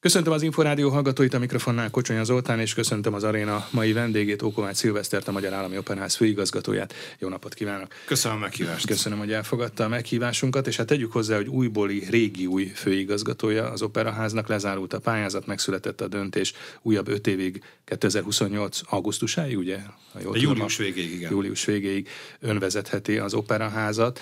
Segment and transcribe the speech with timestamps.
[0.00, 4.76] Köszöntöm az Inforádió hallgatóit, a mikrofonnál Kocsonya Zoltán, és köszöntöm az aréna mai vendégét, Ókovács
[4.76, 6.94] Szilvesztert, a Magyar Állami Operház főigazgatóját.
[7.18, 7.92] Jó napot kívánok!
[8.06, 8.86] Köszönöm a meghívást!
[8.86, 13.82] Köszönöm, hogy elfogadta a meghívásunkat, és hát tegyük hozzá, hogy újbóli, régi új főigazgatója az
[13.82, 16.52] Operaháznak, lezárult a pályázat, megszületett a döntés
[16.82, 18.80] újabb öt évig, 2028.
[18.84, 19.78] augusztusáig, ugye?
[20.12, 21.30] Ha jól július végéig, igen.
[21.30, 22.08] Július végéig
[22.40, 24.20] önvezetheti az Operaházat.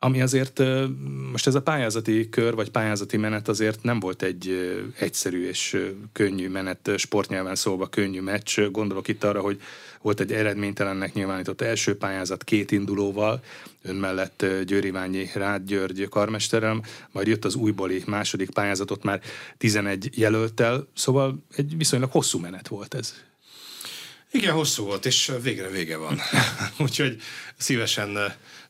[0.00, 0.62] Ami azért
[1.32, 5.76] most ez a pályázati kör, vagy pályázati menet azért nem volt egy egyszerű és
[6.12, 8.60] könnyű menet, sportnyelven szólva könnyű meccs.
[8.60, 9.60] Gondolok itt arra, hogy
[10.02, 13.42] volt egy eredménytelennek nyilvánított első pályázat két indulóval,
[13.82, 19.20] ön mellett Győri Ványi Rád György karmesterem, majd jött az újbóli második pályázatot már
[19.56, 23.14] 11 jelöltel, szóval egy viszonylag hosszú menet volt ez.
[24.30, 26.18] Igen, hosszú volt, és végre vége van.
[26.84, 27.16] Úgyhogy
[27.56, 28.16] szívesen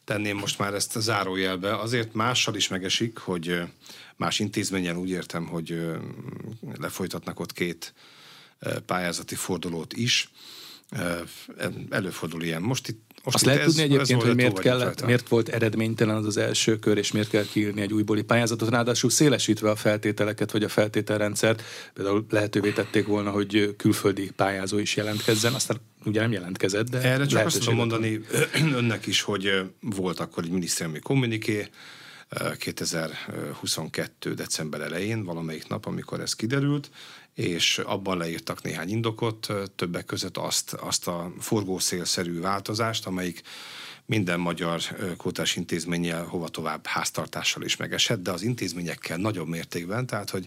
[0.09, 1.77] tenném most már ezt a zárójelbe.
[1.77, 3.63] Azért mással is megesik, hogy
[4.17, 5.81] más intézményen úgy értem, hogy
[6.79, 7.95] lefolytatnak ott két
[8.87, 10.31] pályázati fordulót is.
[11.91, 12.63] Előfordul ilyen.
[12.63, 16.27] Most itt most Azt lehet ez, tudni egyébként, hogy miért, kellett, miért volt eredménytelen az
[16.27, 20.63] az első kör, és miért kell kiírni egy újbóli pályázatot, ráadásul szélesítve a feltételeket, vagy
[20.63, 21.63] a feltételrendszert.
[21.95, 27.01] Például lehetővé tették volna, hogy külföldi pályázó is jelentkezzen, aztán ugye nem jelentkezett, de...
[27.01, 28.21] Erre csak azt tudom mondani
[28.81, 31.69] önnek is, hogy volt akkor egy minisztériumi kommuniké,
[32.59, 34.35] 2022.
[34.35, 36.91] december elején, valamelyik nap, amikor ez kiderült,
[37.39, 43.43] és abban leírtak néhány indokot, többek között azt, azt a forgószélszerű változást, amelyik
[44.07, 44.81] minden magyar
[45.17, 50.47] kótás intézménnyel hova tovább háztartással is megesett, de az intézményekkel nagyobb mértékben, tehát hogy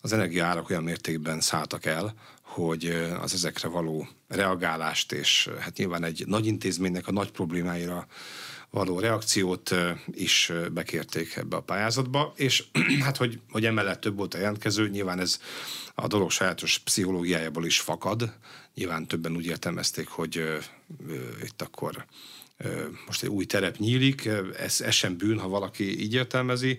[0.00, 2.84] az energiaárak olyan mértékben szálltak el, hogy
[3.20, 8.06] az ezekre való reagálást, és hát nyilván egy nagy intézménynek a nagy problémáira
[8.72, 9.74] való reakciót
[10.10, 12.64] is bekérték ebbe a pályázatba, és
[13.04, 15.40] hát, hogy, hogy emellett több volt a jelentkező, nyilván ez
[15.94, 18.32] a dolog sajátos pszichológiájából is fakad.
[18.74, 20.60] Nyilván többen úgy értelmezték, hogy
[21.42, 22.06] itt akkor
[23.06, 24.28] most egy új terep nyílik,
[24.58, 26.78] ez, ez sem bűn, ha valaki így értelmezi,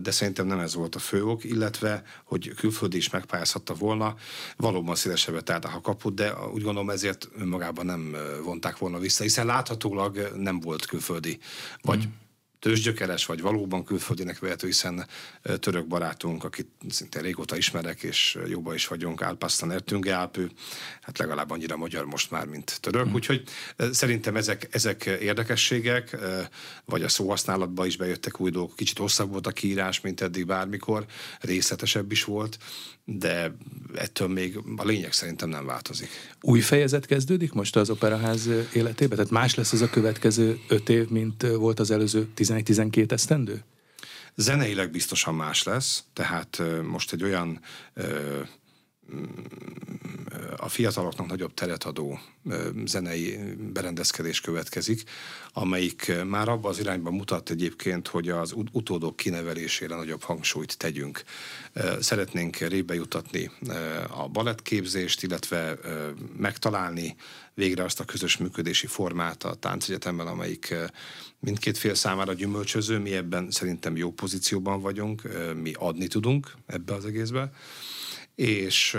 [0.00, 4.14] de szerintem nem ez volt a fő ok, illetve, hogy külföldi is megpályázhatta volna,
[4.56, 9.46] valóban szélesebbre tehát a kaput, de úgy gondolom ezért önmagában nem vonták volna vissza, hiszen
[9.46, 11.38] láthatólag nem volt külföldi,
[11.82, 12.24] vagy mm
[12.58, 15.06] tőzsgyökeres, vagy valóban külföldinek vehető, hiszen
[15.60, 20.50] török barátunk, akit szinte régóta ismerek, és jóba is vagyunk, Álpasztan Ertünge Álpő,
[21.00, 23.08] hát legalább annyira magyar most már, mint török.
[23.08, 23.14] Mm.
[23.14, 23.42] Úgyhogy
[23.90, 26.16] szerintem ezek, ezek érdekességek,
[26.84, 28.76] vagy a szóhasználatba is bejöttek új dolgok.
[28.76, 31.04] Kicsit hosszabb volt a kiírás, mint eddig bármikor,
[31.40, 32.58] részletesebb is volt,
[33.08, 33.56] de
[33.94, 36.08] ettől még a lényeg szerintem nem változik.
[36.40, 39.16] Új fejezet kezdődik most az Operaház életében?
[39.16, 43.64] Tehát más lesz az a következő öt év, mint volt az előző 11-12 esztendő?
[44.34, 47.60] Zeneileg biztosan más lesz, tehát most egy olyan
[50.56, 52.18] a fiataloknak nagyobb teret adó
[52.84, 53.38] zenei
[53.72, 55.02] berendezkedés következik,
[55.52, 61.22] amelyik már abba az irányba mutat egyébként, hogy az utódok kinevelésére nagyobb hangsúlyt tegyünk.
[62.00, 63.50] Szeretnénk rébe jutatni
[64.08, 65.78] a balettképzést, illetve
[66.36, 67.16] megtalálni
[67.54, 70.74] végre azt a közös működési formát a táncegyetemben, amelyik
[71.38, 72.98] mindkét fél számára gyümölcsöző.
[72.98, 75.22] Mi ebben szerintem jó pozícióban vagyunk,
[75.62, 77.52] mi adni tudunk ebbe az egészbe
[78.36, 78.96] és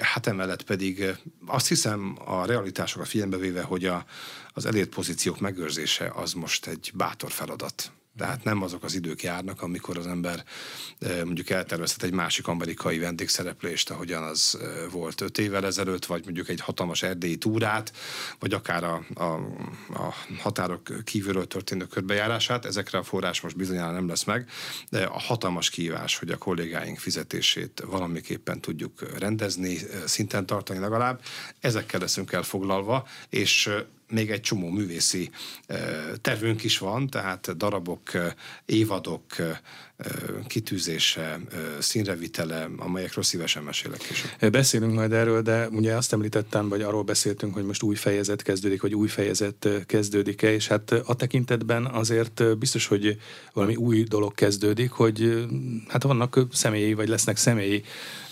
[0.00, 1.04] hát emellett pedig
[1.46, 4.04] azt hiszem a realitásokat figyelembe véve, hogy a,
[4.52, 7.92] az elért pozíciók megőrzése az most egy bátor feladat.
[8.16, 10.44] Tehát nem azok az idők járnak, amikor az ember
[11.24, 14.58] mondjuk eltervezhet egy másik amerikai vendégszereplést, ahogyan az
[14.90, 17.92] volt öt évvel ezelőtt, vagy mondjuk egy hatalmas erdélyi túrát,
[18.38, 19.24] vagy akár a, a,
[19.94, 22.64] a határok kívülről történő körbejárását.
[22.64, 24.48] Ezekre a forrás most bizonyára nem lesz meg,
[24.90, 31.20] de a hatalmas kívás, hogy a kollégáink fizetését valamiképpen tudjuk rendezni, szinten tartani legalább,
[31.60, 33.70] ezekkel leszünk elfoglalva, és
[34.14, 35.30] még egy csomó művészi
[36.20, 38.10] tervünk is van, tehát darabok,
[38.64, 39.24] évadok
[40.46, 41.40] kitűzése,
[41.78, 44.48] színrevitele, amelyekről szívesen mesélek is.
[44.50, 48.82] Beszélünk majd erről, de ugye azt említettem, vagy arról beszéltünk, hogy most új fejezet kezdődik,
[48.82, 53.18] vagy új fejezet kezdődik-e, és hát a tekintetben azért biztos, hogy
[53.52, 55.46] valami új dolog kezdődik, hogy
[55.88, 57.82] hát vannak személyi, vagy lesznek személyi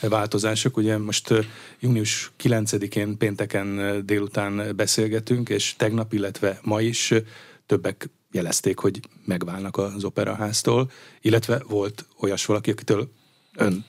[0.01, 0.77] változások.
[0.77, 1.35] Ugye most
[1.81, 7.15] június 9-én pénteken délután beszélgetünk, és tegnap, illetve ma is
[7.67, 10.91] többek jelezték, hogy megválnak az operaháztól,
[11.21, 13.13] illetve volt olyas valaki, akitől
[13.57, 13.85] ön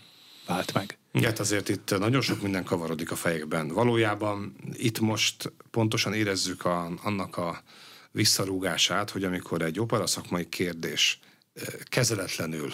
[0.47, 0.97] vált meg.
[1.21, 3.67] Hát azért itt nagyon sok minden kavarodik a fejekben.
[3.67, 7.63] Valójában itt most pontosan érezzük a, annak a
[8.11, 11.19] visszarúgását, hogy amikor egy opera szakmai kérdés
[11.83, 12.73] kezeletlenül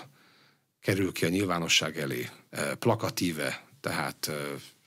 [0.82, 2.30] kerül ki a nyilvánosság elé,
[2.80, 4.32] plakatíve, tehát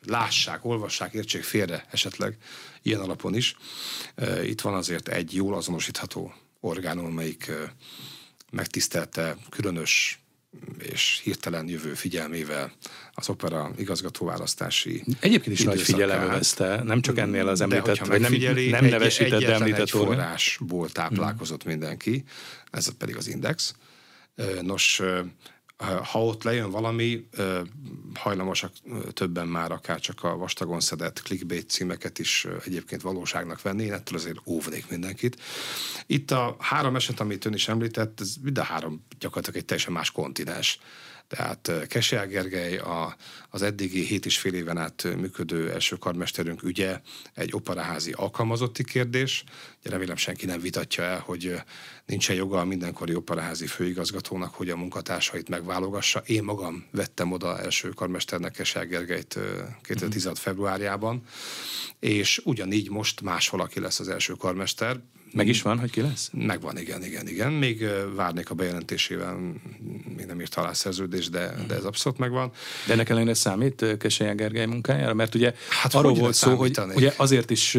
[0.06, 2.36] lássák, olvassák, értsék félre esetleg
[2.82, 3.56] ilyen alapon is.
[4.44, 7.50] Itt van azért egy jól azonosítható orgánum, amelyik
[8.50, 10.22] megtisztelte különös
[10.78, 12.72] és hirtelen jövő figyelmével
[13.12, 18.32] az opera igazgatóválasztási Egyébként is nagy figyelem övezte, nem csak ennél az említett, vagy nem,
[18.70, 22.24] nem nevesített, de említett egy forrásból táplálkozott mindenki,
[22.70, 23.74] ez pedig az Index.
[24.60, 25.02] Nos,
[25.82, 27.28] ha ott lejön valami,
[28.14, 28.72] hajlamosak
[29.12, 34.18] többen már akár csak a vastagon szedett clickbait címeket is egyébként valóságnak venni, én ettől
[34.18, 35.40] azért óvnék mindenkit.
[36.06, 39.92] Itt a három eset, amit ön is említett, ez mind a három gyakorlatilag egy teljesen
[39.92, 40.78] más kontinens.
[41.36, 43.16] Tehát Kesel Gergely a,
[43.50, 47.00] az eddigi hét és fél éven át működő első karmesterünk ügye
[47.34, 49.44] egy operaházi alkalmazotti kérdés.
[49.80, 51.54] Ugye remélem senki nem vitatja el, hogy
[52.06, 56.22] nincsen joga a mindenkori operaházi főigazgatónak, hogy a munkatársait megválogassa.
[56.26, 59.38] Én magam vettem oda első karmesternek Kesel Gergelyt
[59.82, 60.38] 2016.
[60.38, 60.42] Mm.
[60.42, 61.22] februárjában,
[61.98, 65.00] és ugyanígy most más valaki lesz az első karmester.
[65.32, 66.30] Meg is van, hogy ki lesz?
[66.32, 67.52] Megvan, igen, igen, igen.
[67.52, 67.84] Még
[68.14, 69.38] várnék a bejelentésével,
[70.16, 72.52] még nem írt alá szerződés, de, de ez abszolút megvan.
[72.86, 75.14] De ennek ellenére számít Keselyán Gergely munkájára?
[75.14, 77.78] Mert ugye hát arról volt szó, hogy ugye azért is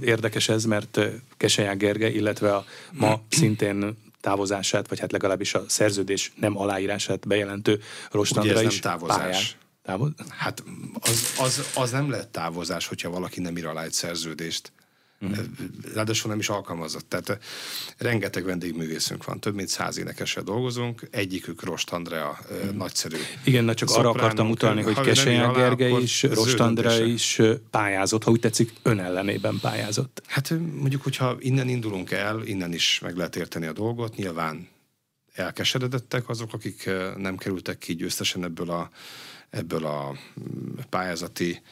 [0.00, 0.98] érdekes ez, mert
[1.36, 7.80] Keselyán Gergely, illetve a ma szintén távozását, vagy hát legalábbis a szerződés nem aláírását bejelentő
[8.10, 9.18] Rostandra is nem távozás.
[9.18, 9.42] Pályán.
[9.86, 10.10] Távoz?
[10.28, 10.62] Hát
[11.00, 14.72] az, az, az nem lehet távozás, hogyha valaki nem ír alá egy szerződést.
[15.20, 15.38] Uh-huh.
[15.94, 17.08] Ráadásul nem is alkalmazott.
[17.08, 17.38] Tehát eh,
[17.98, 22.70] rengeteg vendégművészünk van, több mint száz énekessel dolgozunk, egyikük Rost Andrea uh-huh.
[22.70, 23.16] nagyszerű.
[23.44, 27.40] Igen, na csak arra akartam utalni, hogy Keselyán Gergely is, Rost Andrea is
[27.70, 30.22] pályázott, ha úgy tetszik, ön ellenében pályázott.
[30.26, 34.68] Hát mondjuk, hogyha innen indulunk el, innen is meg lehet érteni a dolgot, nyilván
[35.32, 38.90] elkeseredettek azok, akik nem kerültek ki győztesen ebből a,
[39.50, 41.62] ebből a mm, pályázati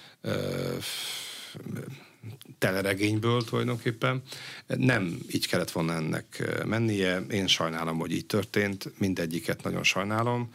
[2.64, 4.22] teleregényből tulajdonképpen.
[4.66, 7.19] Nem így kellett volna ennek mennie.
[7.31, 8.99] Én sajnálom, hogy így történt.
[8.99, 10.50] Mindegyiket nagyon sajnálom,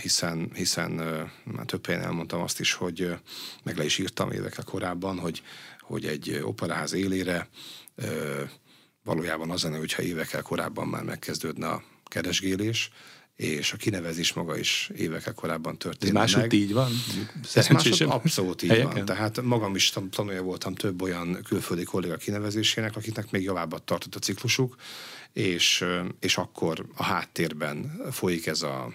[0.00, 0.90] hiszen, hiszen
[1.44, 3.14] már több helyen elmondtam azt is, hogy
[3.62, 5.42] meg le is írtam évekkel korábban, hogy,
[5.80, 7.48] hogy egy operaház élére
[9.04, 12.90] valójában az lenne, hogyha évekkel korábban már megkezdődne a keresgélés,
[13.38, 16.92] és a kinevezés maga is évekkel korábban történt Ez máshogy így van?
[17.54, 18.94] Máshogy abszolút így helyeken?
[18.94, 19.04] van.
[19.04, 24.18] Tehát magam is tanulja voltam több olyan külföldi kolléga kinevezésének, akiknek még javábbat tartott a
[24.18, 24.76] ciklusuk,
[25.32, 25.84] és,
[26.20, 28.92] és akkor a háttérben folyik ez a,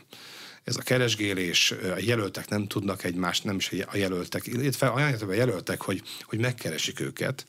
[0.64, 5.82] ez a keresgélés, a jelöltek nem tudnak egymást, nem is a jelöltek, illetve a jelöltek,
[5.82, 7.46] hogy, hogy megkeresik őket,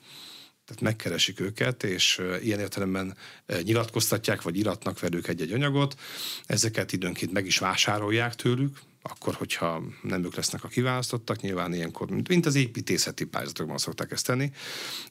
[0.66, 3.16] tehát megkeresik őket, és ilyen értelemben
[3.62, 6.00] nyilatkoztatják, vagy iratnak velük egy-egy anyagot.
[6.46, 12.11] Ezeket időnként meg is vásárolják tőlük, akkor, hogyha nem ők lesznek a kiválasztottak, nyilván ilyenkor,
[12.28, 14.52] mint az építészeti pályázatokban szokták ezt tenni,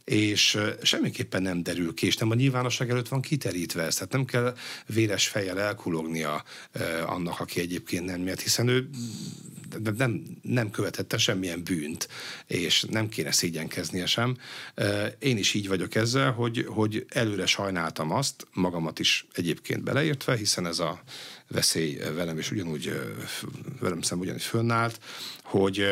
[0.03, 4.25] és semmiképpen nem derül ki, és nem a nyilvánosság előtt van kiterítve ez, tehát nem
[4.25, 6.44] kell véres fejjel elkulognia
[7.06, 8.89] annak, aki egyébként nem miatt, hiszen ő
[9.97, 12.07] nem, nem követette semmilyen bűnt,
[12.47, 14.37] és nem kéne szégyenkeznie sem.
[15.19, 20.65] Én is így vagyok ezzel, hogy, hogy előre sajnáltam azt, magamat is egyébként beleértve, hiszen
[20.65, 21.01] ez a
[21.47, 22.91] veszély velem is ugyanúgy,
[23.79, 24.99] velem szemben ugyanúgy fönnállt,
[25.43, 25.85] hogy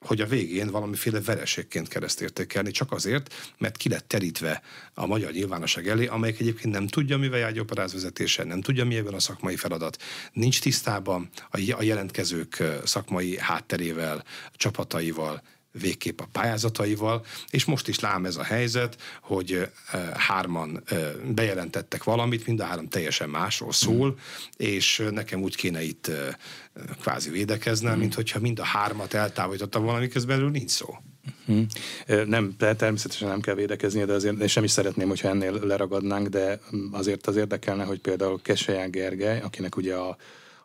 [0.00, 4.62] hogy a végén valamiféle vereségként kereszt értékelni, csak azért, mert ki lett terítve
[4.94, 8.84] a magyar nyilvánosság elé, amelyik egyébként nem tudja, mivel jár egy operáz vezetése, nem tudja,
[8.84, 15.42] mi ebben a szakmai feladat, nincs tisztában a jelentkezők szakmai hátterével, csapataival,
[15.78, 19.68] végképp a pályázataival, és most is lám ez a helyzet, hogy
[20.16, 20.82] hárman
[21.34, 24.12] bejelentettek valamit, mind a három teljesen másról szól, mm.
[24.56, 26.10] és nekem úgy kéne itt
[27.00, 27.98] kvázi védekeznem, mm.
[27.98, 30.96] mint hogyha mind a hármat eltávolítottam volna, miközben erről nincs szó.
[31.46, 31.66] Hmm.
[32.26, 36.60] Nem, természetesen nem kell védekezni, de azért és sem is szeretném, hogyha ennél leragadnánk, de
[36.92, 40.16] azért az érdekelne, hogy például Keselyán Gergely, akinek ugye a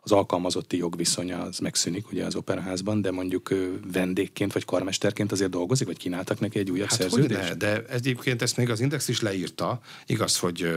[0.04, 3.54] az alkalmazotti jogviszonya az megszűnik ugye az operaházban, de mondjuk
[3.92, 7.40] vendégként vagy karmesterként azért dolgozik, vagy kínáltak neki egy újabb hát szerződést?
[7.40, 9.80] Ne, de egyébként ezt még az Index is leírta.
[10.06, 10.68] Igaz, hogy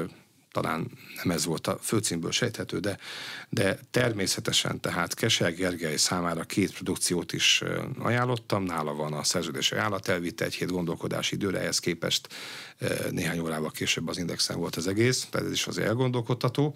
[0.52, 0.92] talán
[1.24, 2.98] nem ez volt a főcímből sejthető, de,
[3.50, 7.64] de természetesen tehát Kesel Gergely számára két produkciót is
[8.00, 12.28] ajánlottam, nála van a szerződés ajánlat, elvitte egy hét gondolkodási időre, ehhez képest
[13.12, 16.76] néhány órával később az Indexen volt az egész, tehát ez is az elgondolkodtató.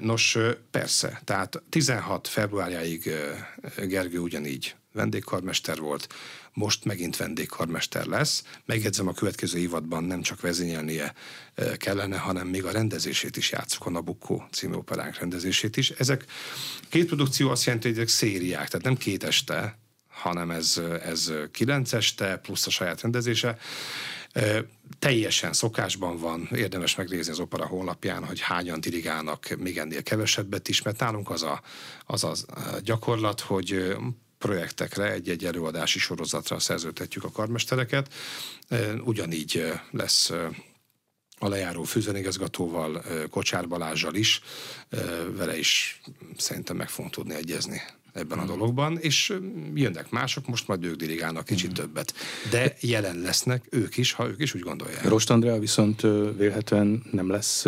[0.00, 0.38] Nos,
[0.70, 3.10] persze, tehát 16 februárjáig
[3.76, 6.08] Gergő ugyanígy vendégkarmester volt,
[6.52, 8.42] most megint vendégkarmester lesz.
[8.64, 11.14] Megjegyzem, a következő évadban nem csak vezényelnie
[11.76, 15.90] kellene, hanem még a rendezését is játszok, a Nabucco című operánk rendezését is.
[15.90, 16.24] Ezek
[16.88, 19.78] két produkció azt jelenti, hogy ezek szériák, tehát nem két este,
[20.08, 23.58] hanem ez, ez kilenc este, plusz a saját rendezése.
[24.98, 30.82] Teljesen szokásban van, érdemes megnézni az opera honlapján, hogy hányan dirigálnak még ennél kevesebbet is,
[30.82, 31.62] mert nálunk az a,
[32.06, 32.34] az a
[32.82, 33.96] gyakorlat, hogy
[34.38, 38.12] projektekre, egy-egy előadási sorozatra szerződtetjük a karmestereket.
[39.04, 40.30] Ugyanígy lesz
[41.38, 44.40] a lejáró főzenigazgatóval, Kocsár Balázsjal is,
[45.36, 46.00] vele is
[46.36, 47.80] szerintem meg fogunk tudni egyezni
[48.12, 48.50] ebben a hmm.
[48.50, 49.38] dologban, és
[49.74, 51.74] jönnek mások, most majd ők dirigálnak kicsit mm.
[51.74, 52.14] többet.
[52.50, 55.04] De jelen lesznek ők is, ha ők is úgy gondolják.
[55.04, 56.00] Rost Andrea viszont
[56.36, 57.66] vélhetően nem lesz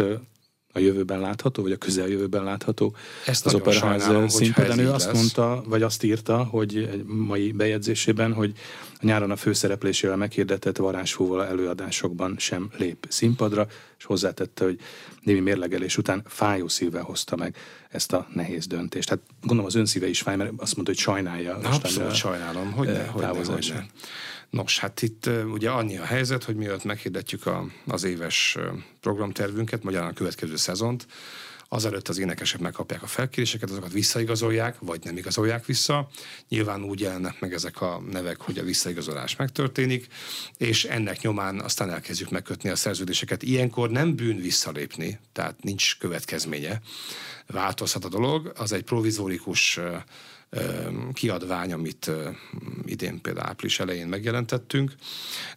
[0.72, 2.94] a jövőben látható, vagy a közeljövőben látható
[3.26, 4.78] Ezt az Operaház színpadán.
[4.78, 5.14] Ő azt lesz.
[5.14, 8.52] mondta, vagy azt írta, hogy egy mai bejegyzésében, hogy
[8.92, 13.66] a nyáron a főszereplésével meghirdetett varázsfúval előadásokban sem lép színpadra,
[13.98, 14.78] és hozzátette, hogy
[15.22, 17.56] némi mérlegelés után fájó szívvel hozta meg
[17.90, 19.08] ezt a nehéz döntést.
[19.08, 21.56] Hát gondolom az önszíve is fáj, mert azt mondta, hogy sajnálja.
[21.56, 23.82] Abszolút sajnálom, hogy ne, hogy ne, hogy ne.
[24.50, 28.58] Nos, hát itt ugye annyi a helyzet, hogy mielőtt meghirdetjük a, az éves
[29.00, 31.06] programtervünket, magyarán a következő szezont,
[31.72, 36.08] azelőtt az énekesek megkapják a felkéréseket, azokat visszaigazolják, vagy nem igazolják vissza.
[36.48, 40.06] Nyilván úgy jelennek meg ezek a nevek, hogy a visszaigazolás megtörténik,
[40.56, 43.42] és ennek nyomán aztán elkezdjük megkötni a szerződéseket.
[43.42, 46.80] Ilyenkor nem bűn visszalépni, tehát nincs következménye.
[47.46, 49.80] Változhat a dolog, az egy provizórikus
[51.12, 52.10] kiadvány, amit
[52.84, 54.94] idén például április elején megjelentettünk,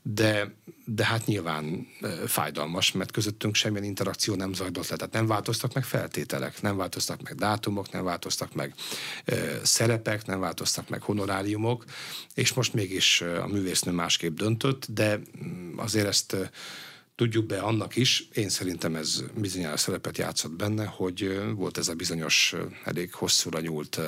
[0.01, 1.87] de, de hát nyilván
[2.25, 7.21] fájdalmas, mert közöttünk semmilyen interakció nem zajlott le, tehát nem változtak meg feltételek, nem változtak
[7.21, 8.73] meg dátumok, nem változtak meg
[9.63, 11.85] szerepek, nem változtak meg honoráriumok,
[12.33, 16.51] és most mégis a művésznő másképp döntött, de mm, azért ezt
[17.15, 21.93] tudjuk be annak is, én szerintem ez bizonyára szerepet játszott benne, hogy volt ez a
[21.93, 23.99] bizonyos elég hosszúra nyúlt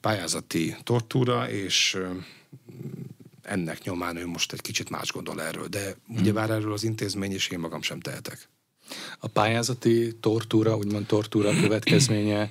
[0.00, 1.98] pályázati tortúra, és
[3.42, 6.16] ennek nyomán ő most egy kicsit más gondol erről, de hmm.
[6.16, 8.48] ugyebár erről az intézmény és én magam sem tehetek.
[9.18, 12.50] A pályázati tortúra, úgymond tortúra következménye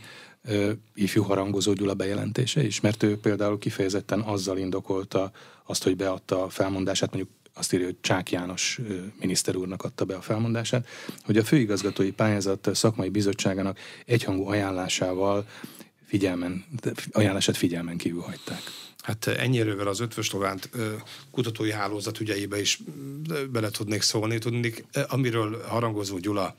[0.94, 5.32] ifjú harangozó Gyula bejelentése is, mert ő például kifejezetten azzal indokolta
[5.66, 8.80] azt, hogy beadta a felmondását, mondjuk azt írja, hogy Csák János
[9.20, 10.88] miniszter úrnak adta be a felmondását,
[11.24, 15.48] hogy a főigazgatói pályázat szakmai bizottságának egyhangú ajánlásával
[16.12, 16.66] figyelmen,
[17.12, 18.62] ajánlását figyelmen kívül hagyták.
[19.02, 20.70] Hát ennyire az ötvös Lovánt
[21.32, 22.80] kutatói hálózat ügyeibe is
[23.52, 24.38] bele tudnék szólni.
[24.38, 26.56] Tudnék, amiről Harangozó Gyula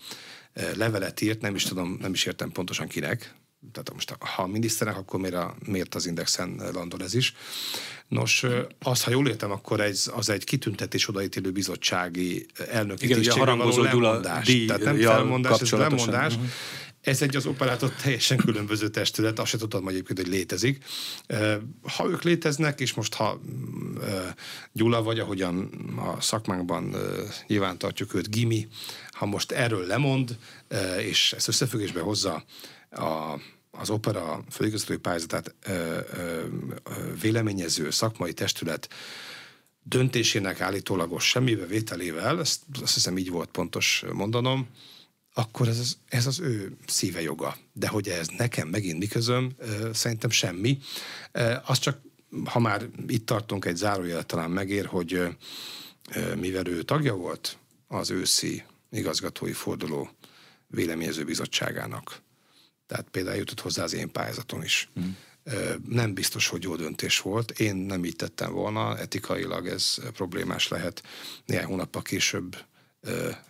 [0.76, 3.34] levelet írt, nem is tudom, nem is értem pontosan kinek,
[3.72, 7.34] tehát most ha a miniszternek, akkor miért, a, miért az Indexen landol ez is.
[8.08, 8.44] Nos,
[8.78, 13.38] azt, ha jól értem, akkor ez, az egy kitüntetés odaítélő bizottsági elnöki Igen, ugye a
[13.38, 16.34] harangozó Gyula díj, Tehát nem felmondás, ez lemondás.
[16.34, 16.50] Uh-huh.
[17.02, 20.84] Ez egy az operátor teljesen különböző testület, azt se tudtam egyébként, hogy létezik.
[21.96, 23.40] Ha ők léteznek, és most ha
[24.72, 26.96] Gyula vagy, ahogyan a szakmánkban
[27.46, 28.68] nyilván tartjuk őt, Gimi,
[29.10, 30.38] ha most erről lemond,
[30.98, 32.44] és ezt összefüggésbe hozza
[32.90, 33.40] a,
[33.70, 35.54] az opera főigazgatói pályázatát
[37.20, 38.88] véleményező szakmai testület
[39.82, 44.68] döntésének állítólagos semmibe vételével, ezt azt hiszem így volt pontos mondanom,
[45.34, 47.56] akkor ez az, ez az ő szíve joga.
[47.72, 49.52] De hogy ez nekem megint mi közöm,
[49.92, 50.78] szerintem semmi.
[51.64, 52.00] Az csak,
[52.44, 55.36] ha már itt tartunk, egy zárójelet talán megér, hogy
[56.36, 60.10] mivel ő tagja volt az őszi igazgatói forduló
[60.66, 62.20] véleményező bizottságának,
[62.86, 64.90] tehát például jutott hozzá az én pályázaton is.
[65.00, 65.10] Mm.
[65.88, 67.50] Nem biztos, hogy jó döntés volt.
[67.50, 71.02] Én nem így tettem volna, etikailag ez problémás lehet.
[71.44, 72.56] Néhány hónappal később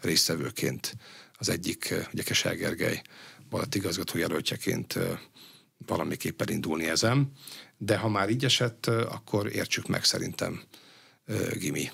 [0.01, 0.97] résztvevőként
[1.43, 3.03] az egyik, ugye Kesel Gergely
[3.51, 4.99] balett igazgató jelöltjeként
[5.87, 7.33] valamiképpen indulni ezen.
[7.79, 10.63] De ha már így esett, akkor értsük meg szerintem
[11.59, 11.91] Gimi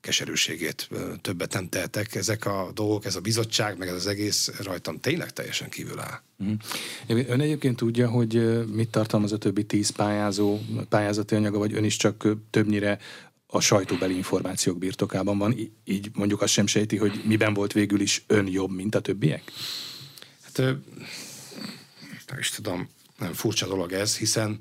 [0.00, 0.88] keserűségét
[1.20, 2.14] többet nem tehetek.
[2.14, 6.20] Ezek a dolgok, ez a bizottság, meg ez az egész rajtam tényleg teljesen kívül áll.
[6.44, 6.52] Mm.
[7.06, 10.58] Ön egyébként tudja, hogy mit tartalmaz a többi tíz pályázó,
[10.88, 12.98] pályázati anyaga, vagy ön is csak többnyire
[13.50, 18.24] a sajtóbeli információk birtokában van, így mondjuk azt sem sejti, hogy miben volt végül is
[18.26, 19.52] ön jobb, mint a többiek?
[20.42, 20.56] Hát
[22.26, 22.88] nem is tudom,
[23.18, 24.58] nem furcsa dolog ez, hiszen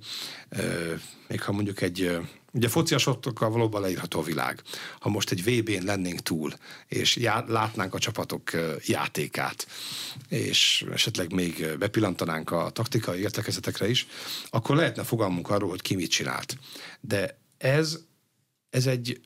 [1.27, 2.19] még ha mondjuk egy
[2.51, 4.61] Ugye fociasokkal valóban leírható a világ.
[4.99, 6.53] Ha most egy VB-n lennénk túl,
[6.87, 8.51] és já- látnánk a csapatok
[8.85, 9.67] játékát,
[10.29, 14.07] és esetleg még bepillantanánk a taktikai értekezetekre is,
[14.49, 16.57] akkor lehetne fogalmunk arról, hogy ki mit csinált.
[16.99, 17.99] De ez,
[18.69, 19.19] ez egy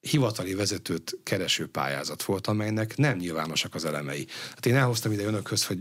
[0.00, 4.26] hivatali vezetőt kereső pályázat volt, amelynek nem nyilvánosak az elemei.
[4.50, 5.78] Hát én elhoztam ide önökhöz, hogy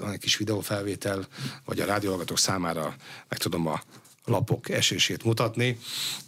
[0.00, 1.26] van egy kis videófelvétel,
[1.64, 2.96] vagy a rádióhallgatók számára
[3.28, 3.82] meg tudom a
[4.24, 5.78] lapok esését mutatni.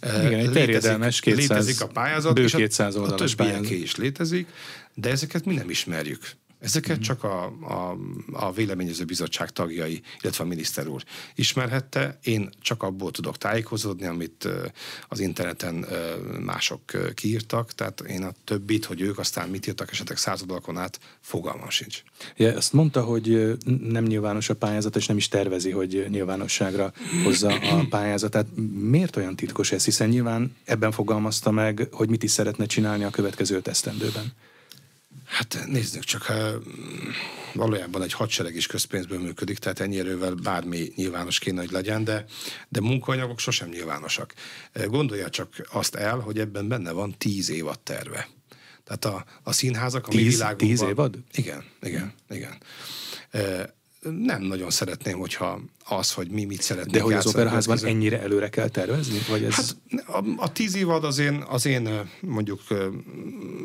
[0.01, 3.95] Igen, egy terjedelmes 200, létezik a pályázat, bő és 200 a, a oldalas többieké is
[3.95, 4.47] létezik,
[4.93, 6.35] de ezeket mi nem ismerjük.
[6.61, 7.01] Ezeket mm.
[7.01, 7.97] csak a, a,
[8.31, 11.03] a véleményező bizottság tagjai, illetve a miniszter úr
[11.35, 12.19] ismerhette.
[12.23, 14.47] Én csak abból tudok tájékozódni, amit
[15.07, 15.85] az interneten
[16.39, 16.81] mások
[17.13, 22.03] kiírtak, tehát én a többit, hogy ők aztán mit írtak esetleg századalkon át, fogalmam sincs.
[22.37, 27.53] Ja, azt mondta, hogy nem nyilvános a pályázat, és nem is tervezi, hogy nyilvánosságra hozza
[27.53, 28.45] a pályázatát.
[28.79, 29.85] Miért olyan titkos ez?
[29.85, 34.33] Hiszen nyilván ebben fogalmazta meg, hogy mit is szeretne csinálni a következő tesztendőben.
[35.31, 36.33] Hát nézzük csak,
[37.53, 42.25] valójában egy hadsereg is közpénzből működik, tehát ennyi erővel bármi nyilvános kéne, hogy legyen, de,
[42.69, 44.33] de munkaanyagok sosem nyilvánosak.
[44.85, 48.29] Gondolja csak azt el, hogy ebben benne van tíz évad terve.
[48.83, 50.67] Tehát a, a színházak a tíz, mi világunkban...
[50.67, 51.17] Tíz évad?
[51.31, 52.57] Igen, igen, igen
[54.09, 55.61] nem nagyon szeretném, hogyha
[55.91, 59.19] az, hogy mi mit szeretnénk De hogy az operaházban ennyire előre kell tervezni?
[59.29, 59.55] Vagy ez...
[59.55, 59.75] Hát
[60.07, 62.61] a, a tíz évad az én, az én mondjuk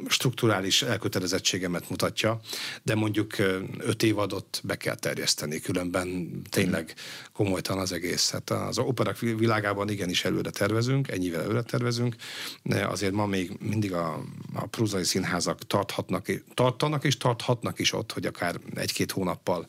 [0.08, 2.40] strukturális elkötelezettségemet mutatja,
[2.82, 3.34] de mondjuk
[3.78, 6.94] öt évadot be kell terjeszteni, különben tényleg
[7.32, 8.30] komolytan az egész.
[8.30, 12.16] Hát az operak világában igenis előre tervezünk, ennyivel előre tervezünk,
[12.62, 18.12] de azért ma még mindig a, a prúzai színházak tarthatnak, tartanak és tarthatnak is ott,
[18.12, 19.66] hogy akár egy-két hónappal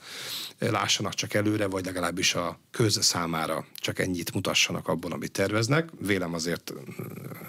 [0.60, 5.90] lássanak csak előre, vagy legalábbis a köz számára csak ennyit mutassanak abban, amit terveznek.
[6.00, 6.74] Vélem azért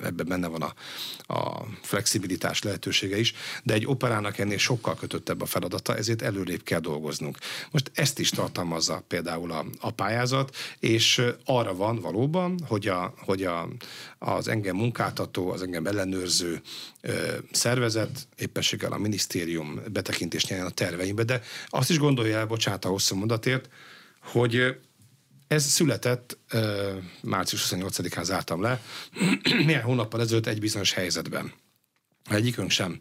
[0.03, 0.75] ebben benne van a,
[1.35, 6.81] a flexibilitás lehetősége is, de egy operának ennél sokkal kötöttebb a feladata, ezért előrébb kell
[6.81, 7.39] dolgoznunk.
[7.71, 13.43] Most ezt is tartalmazza például a, a pályázat, és arra van valóban, hogy, a, hogy
[13.45, 13.69] a,
[14.19, 16.61] az engem munkáltató, az engem ellenőrző
[17.01, 22.85] ö, szervezet, éppenséggel a minisztérium betekintést nyerjen a terveimbe, de azt is gondolja el, bocsánat
[22.85, 23.69] a hosszú mondatért,
[24.23, 24.79] hogy
[25.49, 26.39] ez született,
[27.23, 28.81] március 28-án zártam le,
[29.67, 31.53] néhány hónappal ezelőtt egy bizonyos helyzetben.
[32.25, 32.99] Egyikünk sem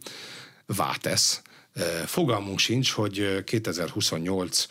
[0.66, 1.42] vátesz,
[2.06, 4.66] Fogalmunk sincs, hogy 2028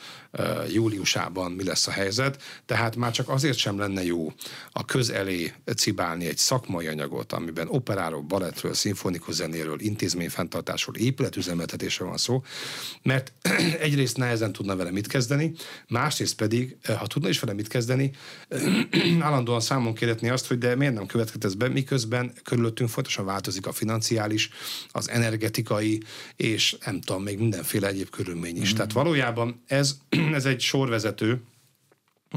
[0.72, 4.32] júliusában mi lesz a helyzet, tehát már csak azért sem lenne jó
[4.72, 12.16] a köz elé cibálni egy szakmai anyagot, amiben operáról, balettről, szimfonikus zenéről, intézményfenntartásról, épületüzemeltetésről van
[12.16, 12.42] szó,
[13.02, 13.32] mert
[13.80, 15.52] egyrészt nehezen tudna vele mit kezdeni,
[15.88, 18.10] másrészt pedig, ha tudna is vele mit kezdeni,
[19.20, 23.66] állandóan számon kérhetni azt, hogy de miért nem következett ez be, miközben körülöttünk fontosan változik
[23.66, 24.50] a financiális,
[24.92, 26.02] az energetikai,
[26.36, 28.72] és nem tudom, még mindenféle egyéb körülmény is.
[28.72, 28.76] Mm.
[28.76, 29.96] Tehát valójában ez,
[30.34, 31.42] ez egy sorvezető,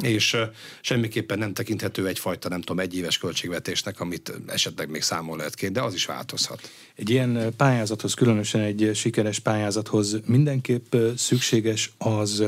[0.01, 0.37] és
[0.81, 5.81] semmiképpen nem tekinthető egyfajta, nem tudom, egyéves költségvetésnek, amit esetleg még számol lehet kérni, de
[5.81, 6.69] az is változhat.
[6.95, 12.43] Egy ilyen pályázathoz, különösen egy sikeres pályázathoz mindenképp szükséges az,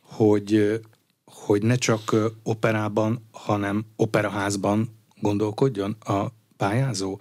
[0.00, 0.80] hogy,
[1.24, 7.20] hogy ne csak operában, hanem operaházban gondolkodjon a pályázó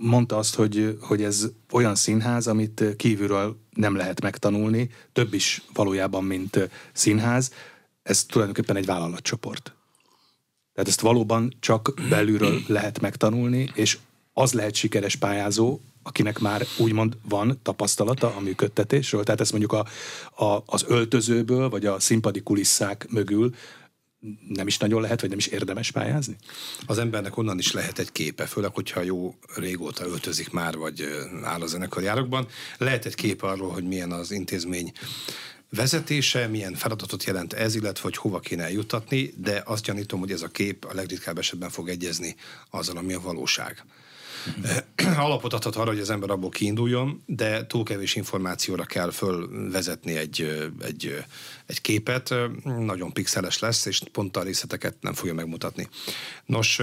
[0.00, 6.24] mondta azt, hogy, hogy ez olyan színház, amit kívülről nem lehet megtanulni, több is valójában,
[6.24, 7.52] mint színház.
[8.02, 9.72] Ez tulajdonképpen egy vállalatcsoport.
[10.74, 13.98] Tehát ezt valóban csak belülről lehet megtanulni, és
[14.32, 19.24] az lehet sikeres pályázó, akinek már úgymond van tapasztalata a működtetésről.
[19.24, 19.86] Tehát ezt mondjuk a,
[20.44, 23.54] a, az öltözőből, vagy a színpadi kulisszák mögül
[24.48, 26.36] nem is nagyon lehet, vagy nem is érdemes pályázni?
[26.86, 31.04] Az embernek onnan is lehet egy képe, főleg, hogyha jó régóta öltözik már, vagy
[31.42, 32.48] áll a zenekarjárokban.
[32.78, 34.92] Lehet egy kép arról, hogy milyen az intézmény
[35.70, 40.42] vezetése, milyen feladatot jelent ez, illetve hogy hova kéne eljutatni, de azt gyanítom, hogy ez
[40.42, 42.36] a kép a legritkább esetben fog egyezni
[42.70, 43.84] azzal, ami a valóság.
[45.16, 50.70] Alapot adhat arra, hogy az ember abból kiinduljon, de túl kevés információra kell fölvezetni egy,
[50.80, 51.24] egy,
[51.66, 55.88] egy képet, nagyon pixeles lesz, és pont a részleteket nem fogja megmutatni.
[56.44, 56.80] Nos,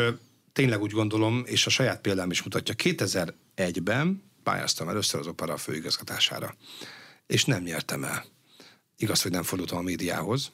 [0.54, 6.56] tényleg úgy gondolom, és a saját példám is mutatja, 2001-ben pályáztam először az opera főigazgatására,
[7.28, 8.26] és nem nyertem el.
[8.98, 10.52] Igaz, hogy nem fordultam a médiához,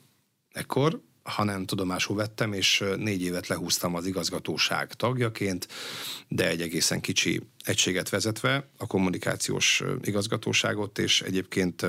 [0.52, 5.68] ekkor, hanem tudomásul vettem, és négy évet lehúztam az igazgatóság tagjaként,
[6.28, 11.86] de egy egészen kicsi egységet vezetve, a kommunikációs igazgatóságot, és egyébként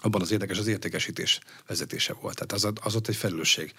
[0.00, 2.34] abban az érdekes az értékesítés vezetése volt.
[2.34, 3.72] Tehát az, az ott egy felelősség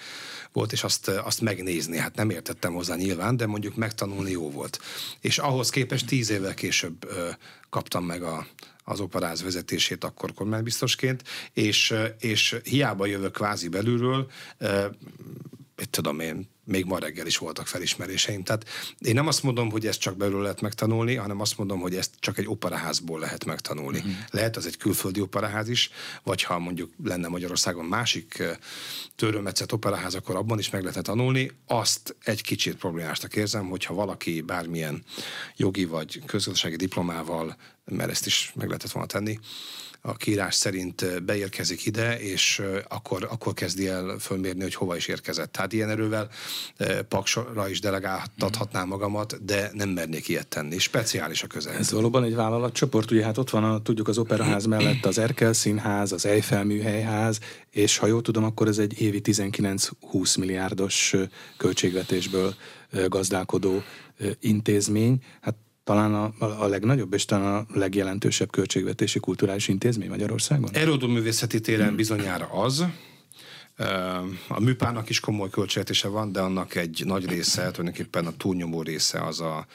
[0.52, 4.80] volt, és azt, azt megnézni, hát nem értettem hozzá nyilván, de mondjuk megtanulni jó volt.
[5.20, 7.30] És ahhoz képest tíz évvel később ö,
[7.70, 8.48] kaptam meg a,
[8.84, 14.32] az operáz vezetését akkor kormánybiztosként, és, és hiába jövök kvázi belülről,
[15.80, 18.44] mit tudom én, még ma reggel is voltak felismeréseim.
[18.44, 18.66] Tehát
[19.00, 22.12] én nem azt mondom, hogy ezt csak belül lehet megtanulni, hanem azt mondom, hogy ezt
[22.20, 23.98] csak egy operaházból lehet megtanulni.
[23.98, 24.14] Uh-huh.
[24.30, 25.90] Lehet az egy külföldi operaház is,
[26.24, 28.44] vagy ha mondjuk lenne Magyarországon másik
[29.16, 31.52] törőmetszett operaház, akkor abban is meg lehetne tanulni.
[31.66, 35.04] Azt egy kicsit problémásnak érzem, hogyha valaki bármilyen
[35.56, 39.40] jogi vagy közgazdasági diplomával, mert ezt is meg lehetett volna tenni,
[40.02, 45.52] a kiírás szerint beérkezik ide, és akkor, akkor kezdi el fölmérni, hogy hova is érkezett.
[45.52, 46.30] Tehát ilyen erővel
[47.08, 50.78] paksra is delegáltathatnám magamat, de nem mernék ilyet tenni.
[50.78, 51.74] Speciális a közel.
[51.74, 55.54] Ez valóban egy vállalatcsoport, ugye hát ott van, a, tudjuk az Operaház mellett az Erkel
[55.54, 57.40] Színház, az Eiffel Műhelyház,
[57.72, 61.16] és ha jól tudom, akkor ez egy évi 19-20 milliárdos
[61.58, 62.56] költségvetésből
[63.08, 63.84] gazdálkodó
[64.40, 65.24] intézmény.
[65.42, 65.56] Hát
[65.90, 70.70] talán a, a legnagyobb és talán a legjelentősebb költségvetési kulturális intézmény Magyarországon?
[70.74, 71.08] Erodó
[71.62, 72.86] téren bizonyára az,
[74.48, 79.26] a műpának is komoly költségvetése van, de annak egy nagy része, tulajdonképpen a túlnyomó része
[79.26, 79.66] az a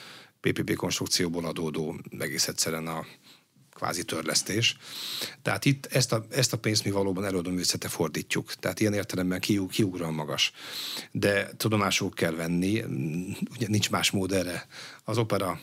[0.41, 3.05] PPP konstrukcióból adódó egész egyszerűen a
[3.85, 4.77] kvázi törlesztés.
[5.43, 8.55] Tehát itt ezt a, ezt a pénzt mi valóban előadóművészete fordítjuk.
[8.55, 10.53] Tehát ilyen értelemben kiug, kiugran magas.
[11.11, 12.83] De tudomásul kell venni,
[13.51, 14.67] ugye nincs más mód erre.
[15.05, 15.61] Az opera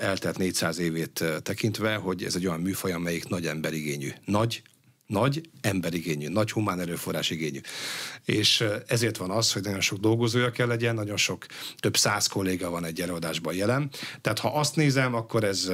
[0.00, 4.10] eltelt 400 évét tekintve, hogy ez egy olyan műfaj, amelyik nagy emberigényű.
[4.24, 4.62] Nagy,
[5.08, 7.60] nagy emberigényű, nagy humán erőforrás igényű.
[8.24, 12.70] És ezért van az, hogy nagyon sok dolgozója kell legyen, nagyon sok, több száz kolléga
[12.70, 13.90] van egy előadásban jelen.
[14.20, 15.70] Tehát ha azt nézem, akkor ez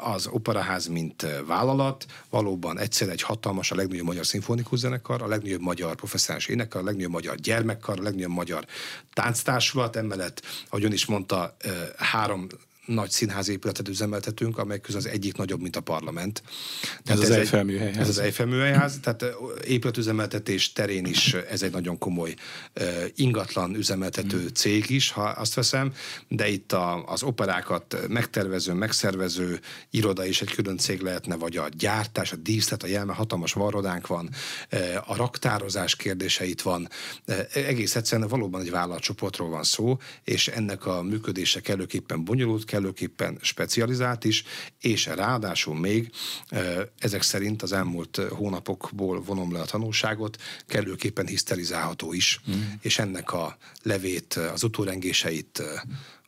[0.00, 5.60] az Operaház, mint vállalat, valóban egyszer egy hatalmas, a legnagyobb magyar szimfonikus zenekar, a legnagyobb
[5.60, 8.66] magyar professzionális énekar, a legnagyobb magyar gyermekkar, a legnagyobb magyar
[9.12, 11.56] tánctársulat, emellett, ahogy ön is mondta,
[11.96, 12.46] három
[12.86, 16.42] nagy színházi épületet üzemeltetünk, amely közül az egyik nagyobb, mint a parlament.
[17.04, 17.70] Tehát ez, ez az Eiffel.
[18.00, 19.24] Ez az Eiffel műhelyház, tehát
[19.66, 22.34] épületüzemeltetés terén is ez egy nagyon komoly
[23.14, 24.48] ingatlan üzemeltető hmm.
[24.48, 25.92] cég is, ha azt veszem,
[26.28, 31.68] de itt a, az operákat megtervező, megszervező iroda is egy külön cég lehetne, vagy a
[31.76, 34.30] gyártás, a díszlet, a jelme, hatalmas varrodánk van,
[35.06, 36.88] a raktározás kérdése itt van.
[37.52, 44.24] Egész egyszerűen valóban egy vállalatcsoportról van szó, és ennek a működése kellőképpen bonyolult, kellőképpen specializált
[44.24, 44.44] is,
[44.80, 46.10] és ráadásul még
[46.98, 52.60] ezek szerint az elmúlt hónapokból vonom le a tanulságot, kellőképpen hiszterizálható is, mm.
[52.80, 55.62] és ennek a levét, az utórengéseit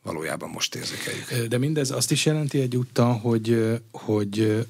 [0.03, 1.47] valójában most érzékeljük.
[1.49, 4.65] De mindez azt is jelenti egyúttal, hogy, hogy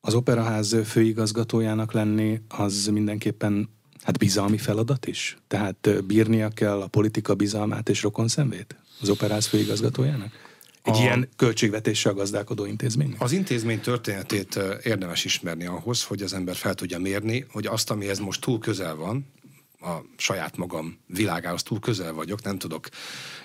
[0.00, 3.68] az operaház főigazgatójának lenni, az mindenképpen
[4.02, 5.36] hát bizalmi feladat is?
[5.48, 10.48] Tehát bírnia kell a politika bizalmát és rokonszenvét az operáz főigazgatójának?
[10.82, 13.14] Egy a, ilyen költségvetéssel gazdálkodó intézmény?
[13.18, 18.18] Az intézmény történetét érdemes ismerni ahhoz, hogy az ember fel tudja mérni, hogy azt, amihez
[18.18, 19.26] most túl közel van,
[19.82, 22.88] a saját magam világához túl közel vagyok, nem tudok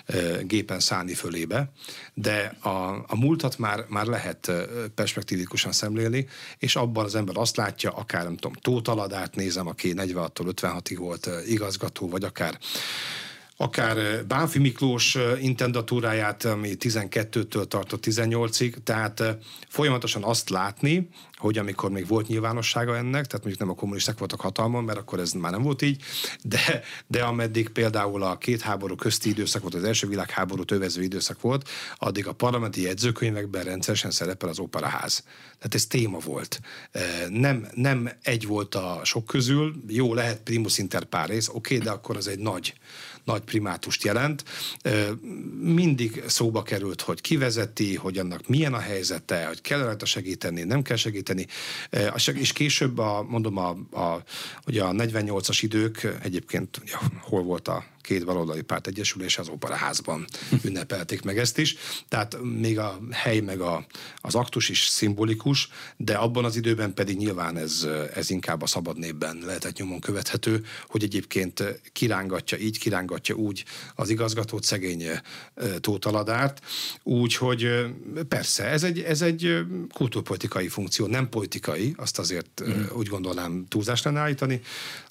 [0.06, 1.72] e, gépen szállni fölébe,
[2.14, 4.52] de a, a múltat már, már lehet
[4.94, 6.26] perspektívikusan szemlélni,
[6.58, 10.96] és abban az ember azt látja, akár nem tudom, Tóth Aladát nézem, aki 46-tól 56-ig
[10.98, 12.58] volt igazgató, vagy akár
[13.56, 19.36] akár eh, Bánfi Miklós eh, intendatúráját, ami 12-től tartott 18-ig, tehát eh,
[19.68, 24.40] folyamatosan azt látni, hogy amikor még volt nyilvánossága ennek, tehát mondjuk nem a kommunisták voltak
[24.40, 26.02] hatalmon, mert akkor ez már nem volt így,
[26.42, 31.40] de, de ameddig például a két háború közti időszak volt, az első világháború övező időszak
[31.40, 35.24] volt, addig a parlamenti jegyzőkönyvekben rendszeresen szerepel az operaház.
[35.56, 36.60] Tehát ez téma volt.
[37.28, 41.90] Nem, nem egy volt a sok közül, jó, lehet primus inter pares, oké, okay, de
[41.90, 42.74] akkor az egy nagy,
[43.26, 44.44] nagy primátust jelent.
[45.60, 50.82] Mindig szóba került, hogy kivezeti, hogy annak milyen a helyzete, hogy kell rajta segíteni, nem
[50.82, 51.46] kell segíteni.
[52.34, 54.22] És később, a, mondom, a, a,
[54.66, 56.80] ugye a 48-as idők egyébként
[57.20, 60.26] hol volt a két baloldali párt egyesülése az operaházban
[60.66, 61.76] ünnepelték meg ezt is.
[62.08, 67.16] Tehát még a hely meg a, az aktus is szimbolikus, de abban az időben pedig
[67.16, 73.34] nyilván ez, ez inkább a szabad népben lehetett nyomon követhető, hogy egyébként kirángatja így, kirángatja
[73.34, 73.64] úgy
[73.94, 75.04] az igazgatót, szegény
[75.80, 76.64] Tótaladárt,
[77.02, 77.86] úgy, hogy
[78.28, 79.58] persze, ez egy, ez egy
[79.94, 82.82] kultúrpolitikai funkció, nem politikai, azt azért mm.
[82.92, 84.60] úgy gondolnám túlzás lenne állítani,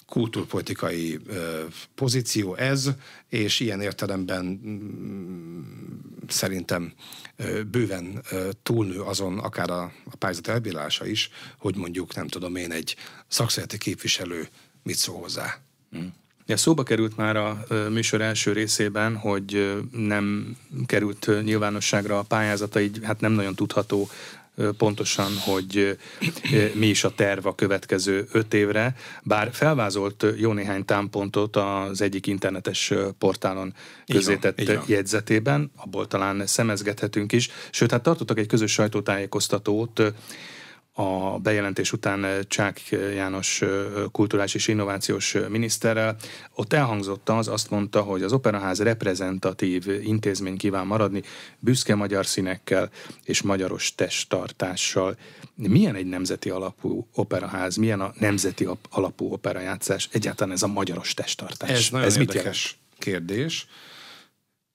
[0.06, 1.18] kultúrpolitikai
[1.94, 2.90] pozíció ez,
[3.28, 5.60] és ilyen értelemben mm,
[6.28, 6.92] szerintem
[7.70, 8.22] bőven
[8.62, 12.96] túlnő azon akár a, a pályázat elbírálása is, hogy mondjuk nem tudom én egy
[13.28, 14.48] szakszereti képviselő
[14.82, 15.58] mit szól hozzá.
[15.90, 16.14] Hmm.
[16.46, 22.98] Ja, szóba került már a műsor első részében, hogy nem került nyilvánosságra a pályázata, így
[23.02, 24.08] hát nem nagyon tudható
[24.76, 25.98] pontosan, hogy
[26.74, 32.26] mi is a terv a következő öt évre, bár felvázolt jó néhány támpontot az egyik
[32.26, 33.74] internetes portálon
[34.06, 40.02] közétett jegyzetében, abból talán szemezgethetünk is, sőt, hát tartottak egy közös sajtótájékoztatót,
[40.98, 42.80] a bejelentés után Csák
[43.14, 43.62] János
[44.12, 46.16] kulturális és innovációs miniszterrel.
[46.54, 51.22] Ott elhangzott az, azt mondta, hogy az Operaház reprezentatív intézmény kíván maradni,
[51.58, 52.90] büszke magyar színekkel
[53.24, 55.16] és magyaros testtartással.
[55.54, 61.70] Milyen egy nemzeti alapú operaház, milyen a nemzeti alapú operajátszás, egyáltalán ez a magyaros testtartás?
[61.70, 63.66] Ez nagyon ez érdekes mit kérdés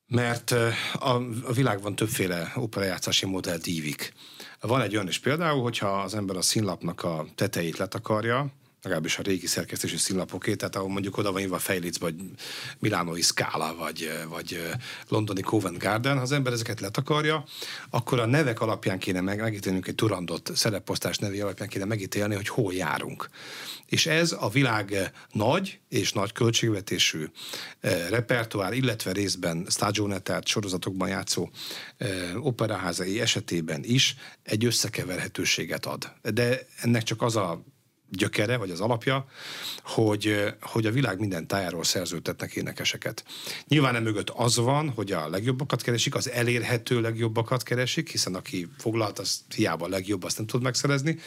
[0.07, 4.13] mert a, a világban többféle operajátszási modell dívik.
[4.62, 8.47] Van egy olyan is például, hogyha az ember a színlapnak a tetejét letakarja,
[8.81, 12.15] legalábbis a régi szerkesztési színlapoké, tehát ahol mondjuk oda van írva Fejlic, vagy
[12.79, 14.61] Milánói Scala, vagy, vagy
[15.07, 17.43] londoni Covent Garden, ha az ember ezeket letakarja,
[17.89, 22.47] akkor a nevek alapján kéne meg, megítélnünk egy turandot szerepposztás nevi alapján kéne megítélni, hogy
[22.47, 23.29] hol járunk.
[23.85, 27.25] És ez a világ nagy és nagy költségvetésű
[28.09, 31.49] repertoár, illetve részben stagionetárt sorozatokban játszó
[32.35, 36.13] operaházai esetében is egy összekeverhetőséget ad.
[36.21, 37.63] De ennek csak az a
[38.12, 39.26] gyökere, vagy az alapja,
[39.84, 43.24] hogy, hogy a világ minden tájáról szerződtetnek énekeseket.
[43.67, 48.67] Nyilván nem mögött az van, hogy a legjobbakat keresik, az elérhető legjobbakat keresik, hiszen aki
[48.78, 51.19] foglalt, az hiába a legjobb, azt nem tud megszerezni.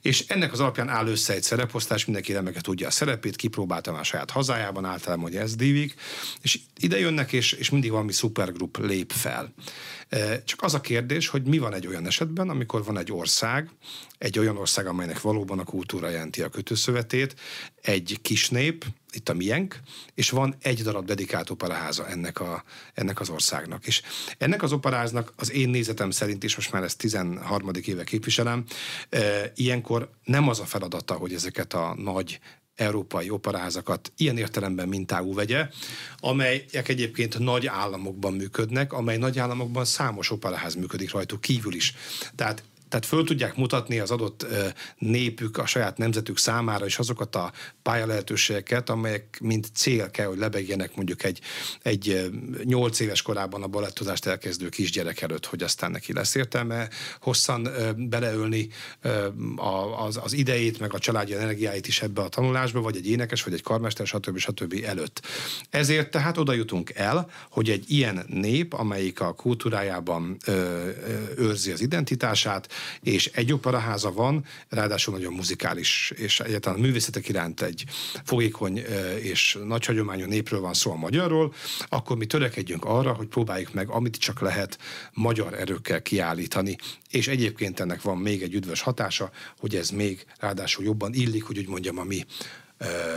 [0.00, 4.04] És ennek az alapján áll össze egy szereposztás, mindenki remeke tudja a szerepét, kipróbálta már
[4.04, 5.94] saját hazájában, általában, hogy ez dívik,
[6.42, 9.54] és ide jönnek, és, és mindig valami szupergrup lép fel.
[10.44, 13.70] Csak az a kérdés, hogy mi van egy olyan esetben, amikor van egy ország,
[14.18, 17.34] egy olyan ország, amelynek valóban a kultúra jelenti a kötőszövetét,
[17.82, 19.80] egy kis nép, itt a miénk,
[20.14, 23.86] és van egy darab dedikált operaháza ennek, a, ennek az országnak.
[23.86, 24.02] És
[24.38, 27.70] ennek az operáznak az én nézetem szerint, és most már ezt 13.
[27.84, 28.64] éve képviselem,
[29.08, 32.40] e, ilyenkor nem az a feladata, hogy ezeket a nagy
[32.76, 35.68] európai operázakat ilyen értelemben mintául vegye,
[36.16, 41.94] amelyek egyébként nagy államokban működnek, amely nagy államokban számos operaház működik rajtuk kívül is.
[42.34, 42.62] Tehát
[42.94, 44.46] tehát föl tudják mutatni az adott
[44.98, 47.52] népük, a saját nemzetük számára is azokat a
[47.82, 51.40] pályalehetőségeket, amelyek mint cél kell, hogy lebegjenek mondjuk egy,
[51.82, 52.30] egy
[52.64, 56.88] 8 éves korában a balettozást elkezdő kisgyerek előtt, hogy aztán neki lesz értelme
[57.20, 58.68] hosszan beleölni
[60.06, 63.52] az, az idejét, meg a családi energiáit is ebbe a tanulásba, vagy egy énekes, vagy
[63.52, 64.38] egy karmester, stb.
[64.38, 64.82] stb.
[64.84, 65.22] előtt.
[65.70, 70.36] Ezért tehát oda jutunk el, hogy egy ilyen nép, amelyik a kultúrájában
[71.36, 72.68] őrzi az identitását,
[73.02, 77.84] és egy operaháza van, ráadásul nagyon muzikális, és egyáltalán a művészetek iránt egy
[78.24, 78.78] fogékony
[79.20, 81.54] és nagy hagyományú népről van szó a magyarról,
[81.88, 84.78] akkor mi törekedjünk arra, hogy próbáljuk meg, amit csak lehet
[85.12, 86.76] magyar erőkkel kiállítani,
[87.10, 91.58] és egyébként ennek van még egy üdvös hatása, hogy ez még ráadásul jobban illik, hogy
[91.58, 92.24] úgy mondjam, a mi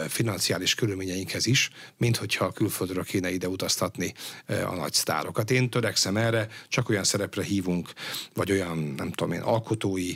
[0.07, 4.13] financiális körülményeinkhez is, mint hogyha külföldről kéne ide utaztatni
[4.47, 5.51] a nagy sztárokat.
[5.51, 7.89] Én törekszem erre, csak olyan szerepre hívunk,
[8.33, 10.15] vagy olyan, nem tudom én, alkotói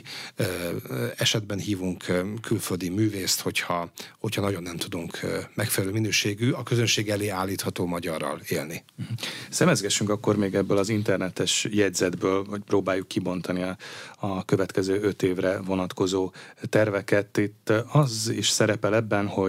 [1.16, 2.04] esetben hívunk
[2.40, 5.18] külföldi művészt, hogyha, hogyha nagyon nem tudunk
[5.54, 8.84] megfelelő minőségű, a közönség elé állítható magyarral élni.
[8.96, 9.08] Mhm.
[9.50, 13.76] Szemezgessünk akkor még ebből az internetes jegyzetből, hogy próbáljuk kibontani a,
[14.16, 16.32] a következő öt évre vonatkozó
[16.68, 17.36] terveket.
[17.36, 19.41] Itt az is szerepel ebben, hogy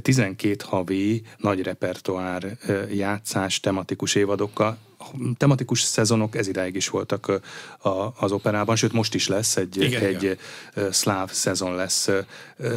[0.00, 2.56] 12 havi nagy repertoár
[2.92, 4.78] játszás tematikus évadokkal
[5.36, 7.40] tematikus szezonok ez idáig is voltak
[8.18, 10.36] az operában, sőt most is lesz egy, igen, egy igen.
[10.90, 12.08] szláv szezon lesz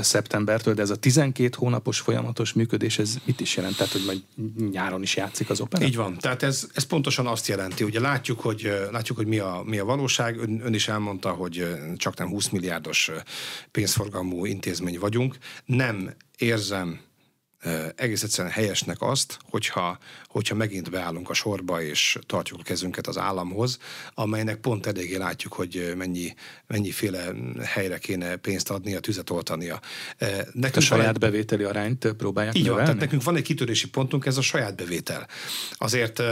[0.01, 3.77] szeptembertől, de ez a 12 hónapos folyamatos működés, ez mit is jelent?
[3.77, 4.21] Tehát, hogy majd
[4.71, 5.85] nyáron is játszik az opera?
[5.85, 9.61] Így van, tehát ez, ez pontosan azt jelenti, ugye látjuk, hogy, látjuk, hogy mi, a,
[9.65, 13.11] mi a valóság, ön, ön is elmondta, hogy csak nem 20 milliárdos
[13.71, 16.99] pénzforgalmú intézmény vagyunk, nem érzem
[17.95, 23.17] egész egyszerűen helyesnek azt, hogyha, hogyha megint beállunk a sorba és tartjuk a kezünket az
[23.17, 23.77] államhoz,
[24.13, 26.33] amelynek pont eléggé látjuk, hogy mennyi,
[26.67, 27.31] mennyiféle
[27.63, 29.79] helyre kéne pénzt adnia, tüzet oltania.
[30.51, 31.19] Nekünk a saját egy...
[31.19, 35.27] bevételi arányt próbálják Így van, tehát nekünk van egy kitörési pontunk, ez a saját bevétel.
[35.73, 36.23] Azért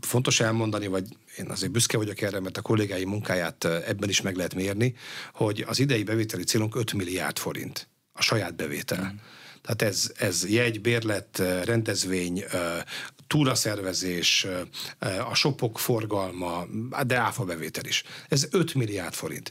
[0.00, 1.04] fontos elmondani, vagy
[1.38, 4.94] én azért büszke vagyok erre, mert a kollégái munkáját ebben is meg lehet mérni,
[5.32, 9.12] hogy az idei bevételi célunk 5 milliárd forint a saját bevétel.
[9.12, 9.16] Mm.
[9.66, 12.44] Tehát ez, ez jegy, bérlet, rendezvény,
[13.26, 14.46] túraszervezés,
[15.30, 16.64] a shopok forgalma,
[17.06, 18.04] de áfa bevétel is.
[18.28, 19.50] Ez 5 milliárd forint.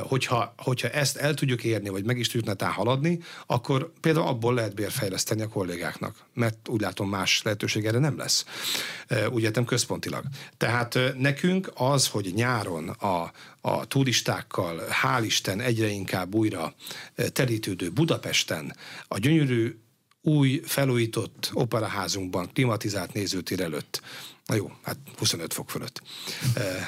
[0.00, 4.54] Hogyha, hogyha ezt el tudjuk érni, vagy meg is tudjuk netán haladni, akkor például abból
[4.54, 8.44] lehet bérfejleszteni a kollégáknak, mert úgy látom más lehetőség erre nem lesz.
[9.30, 10.24] Úgy értem központilag.
[10.56, 16.74] Tehát nekünk az, hogy nyáron a, a turistákkal, hál' Isten egyre inkább újra
[17.32, 18.76] terítődő Budapesten
[19.08, 19.78] a gyönyörű
[20.22, 24.00] új felújított operaházunkban, klimatizált nézőtér előtt
[24.50, 26.02] Na jó, hát 25 fok fölött.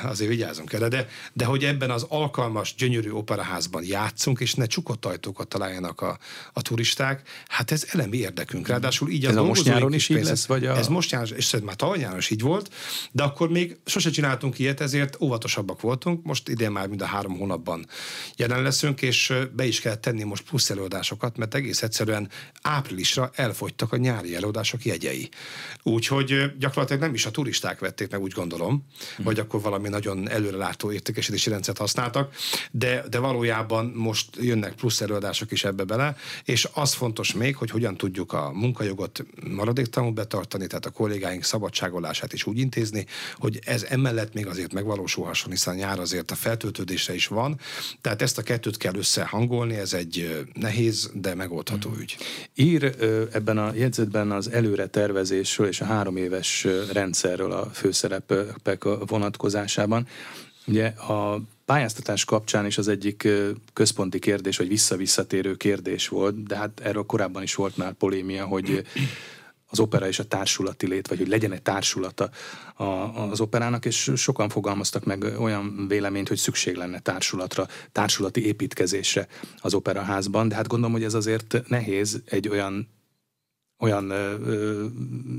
[0.05, 5.05] Azért vigyázzunk erre, de, de hogy ebben az alkalmas, gyönyörű operaházban játszunk, és ne csukott
[5.05, 6.19] ajtókat találjanak a,
[6.53, 8.69] a turisták, hát ez elemi érdekünk.
[8.69, 10.47] Ráadásul így ez a most nyáron is így lesz?
[10.47, 10.77] Vagy a...
[10.77, 12.75] Ez most nyáron, és már tavaly nyáron is így volt,
[13.13, 16.25] de akkor még sose csináltunk ilyet, ezért óvatosabbak voltunk.
[16.25, 17.87] Most idén már mind a három hónapban
[18.37, 22.29] jelen leszünk, és be is kell tenni most plusz előadásokat, mert egész egyszerűen
[22.63, 25.29] áprilisra elfogytak a nyári előadások jegyei.
[25.83, 28.87] Úgyhogy gyakorlatilag nem is a turisták turisták vették meg, úgy gondolom,
[29.17, 29.25] hmm.
[29.25, 32.35] vagy akkor valami nagyon előrelátó értékesítési rendszert használtak,
[32.71, 37.71] de, de valójában most jönnek plusz előadások is ebbe bele, és az fontos még, hogy
[37.71, 43.83] hogyan tudjuk a munkajogot maradéktalanul betartani, tehát a kollégáink szabadságolását is úgy intézni, hogy ez
[43.83, 47.61] emellett még azért megvalósulhasson, hiszen nyár azért a feltöltődésre is van,
[48.01, 52.01] tehát ezt a kettőt kell összehangolni, ez egy nehéz, de megoldható hmm.
[52.01, 52.17] ügy.
[52.55, 52.97] Ír
[53.33, 60.07] ebben a jegyzetben az előre tervezésről és a három éves rendszer erről a főszerepek vonatkozásában.
[60.67, 63.29] Ugye a pályáztatás kapcsán is az egyik
[63.73, 68.83] központi kérdés, vagy visszavisszatérő kérdés volt, de hát erről korábban is volt már polémia, hogy
[69.67, 72.31] az opera és a társulati lét, vagy hogy legyen egy társulata
[73.31, 79.27] az operának, és sokan fogalmaztak meg olyan véleményt, hogy szükség lenne társulatra, társulati építkezésre
[79.61, 82.89] az operaházban, de hát gondolom, hogy ez azért nehéz egy olyan
[83.83, 84.85] olyan ö, ö,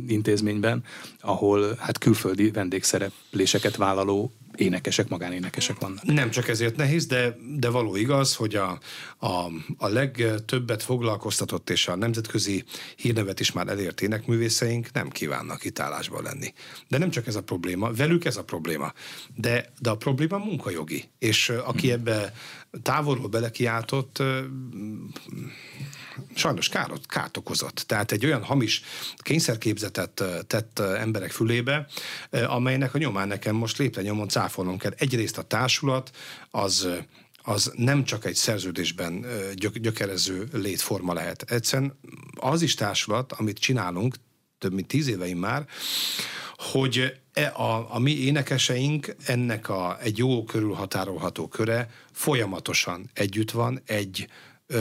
[0.08, 0.84] intézményben,
[1.21, 6.03] ahol hát külföldi vendégszerepléseket vállaló énekesek, magánénekesek vannak.
[6.03, 8.79] Nem csak ezért nehéz, de, de való igaz, hogy a,
[9.17, 12.63] a, a legtöbbet foglalkoztatott és a nemzetközi
[12.95, 16.53] hírnevet is már elért énekművészeink nem kívánnak itt állásban lenni.
[16.88, 18.93] De nem csak ez a probléma, velük ez a probléma.
[19.36, 21.03] De, de a probléma munkajogi.
[21.19, 21.99] És aki hmm.
[21.99, 22.34] ebbe
[22.81, 24.23] távolról belekiáltott,
[26.36, 27.83] sajnos károt, kárt okozott.
[27.88, 28.81] Tehát egy olyan hamis
[29.17, 31.88] kényszerképzetet tett emberek fülébe,
[32.29, 34.93] amelynek a nyomán nekem most lépte nyomon cáfolnom kell.
[34.97, 36.12] Egyrészt a társulat
[36.51, 36.88] az
[37.45, 41.41] az nem csak egy szerződésben gyök, gyökerező létforma lehet.
[41.41, 41.99] Egyszerűen
[42.36, 44.15] az is társulat, amit csinálunk,
[44.63, 45.65] több mint tíz éveim már,
[46.58, 53.82] hogy e a, a mi énekeseink, ennek a, egy jó körülhatárolható köre folyamatosan együtt van,
[53.86, 54.28] egy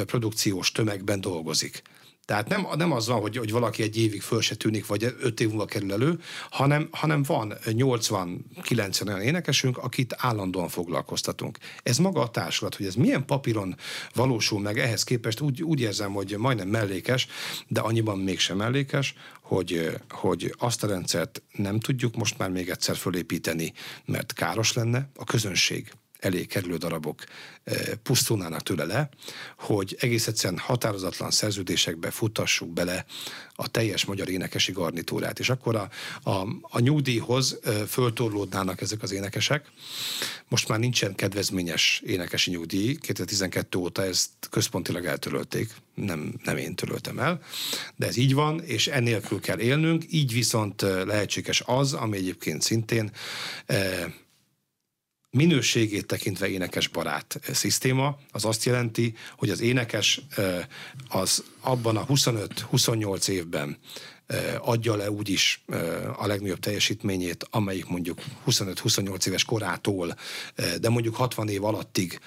[0.06, 1.82] produkciós tömegben dolgozik.
[2.24, 5.40] Tehát nem, nem az van, hogy, hogy valaki egy évig föl se tűnik, vagy öt
[5.40, 11.58] év múlva kerül elő, hanem, hanem van 80-90 olyan énekesünk, akit állandóan foglalkoztatunk.
[11.82, 13.76] Ez maga a társulat, hogy ez milyen papíron
[14.14, 17.26] valósul meg, ehhez képest úgy, úgy érzem, hogy majdnem mellékes,
[17.68, 22.96] de annyiban mégsem mellékes, hogy, hogy azt a rendszert nem tudjuk most már még egyszer
[22.96, 23.72] fölépíteni,
[24.04, 27.24] mert káros lenne, a közönség elé kerülő darabok
[27.64, 29.08] eh, pusztulnának tőle le,
[29.58, 33.04] hogy egész egyszerűen határozatlan szerződésekbe futtassuk bele
[33.54, 35.38] a teljes magyar énekesi garnitúrát.
[35.38, 35.88] És akkor a,
[36.30, 39.66] a, a nyugdíjhoz eh, föltorlódnának ezek az énekesek.
[40.48, 42.94] Most már nincsen kedvezményes énekesi nyugdíj.
[42.94, 45.70] 2012 óta ezt központilag eltörölték.
[45.94, 47.40] Nem, nem én töröltem el,
[47.96, 50.04] de ez így van, és ennélkül kell élnünk.
[50.10, 53.10] Így viszont eh, lehetséges az, ami egyébként szintén
[55.36, 60.20] minőségét tekintve énekes barát szisztéma, az azt jelenti, hogy az énekes
[61.08, 63.78] az abban a 25-28 évben
[64.58, 65.64] adja le úgyis
[66.16, 70.16] a legnagyobb teljesítményét, amelyik mondjuk 25-28 éves korától,
[70.80, 72.18] de mondjuk 60 év alattig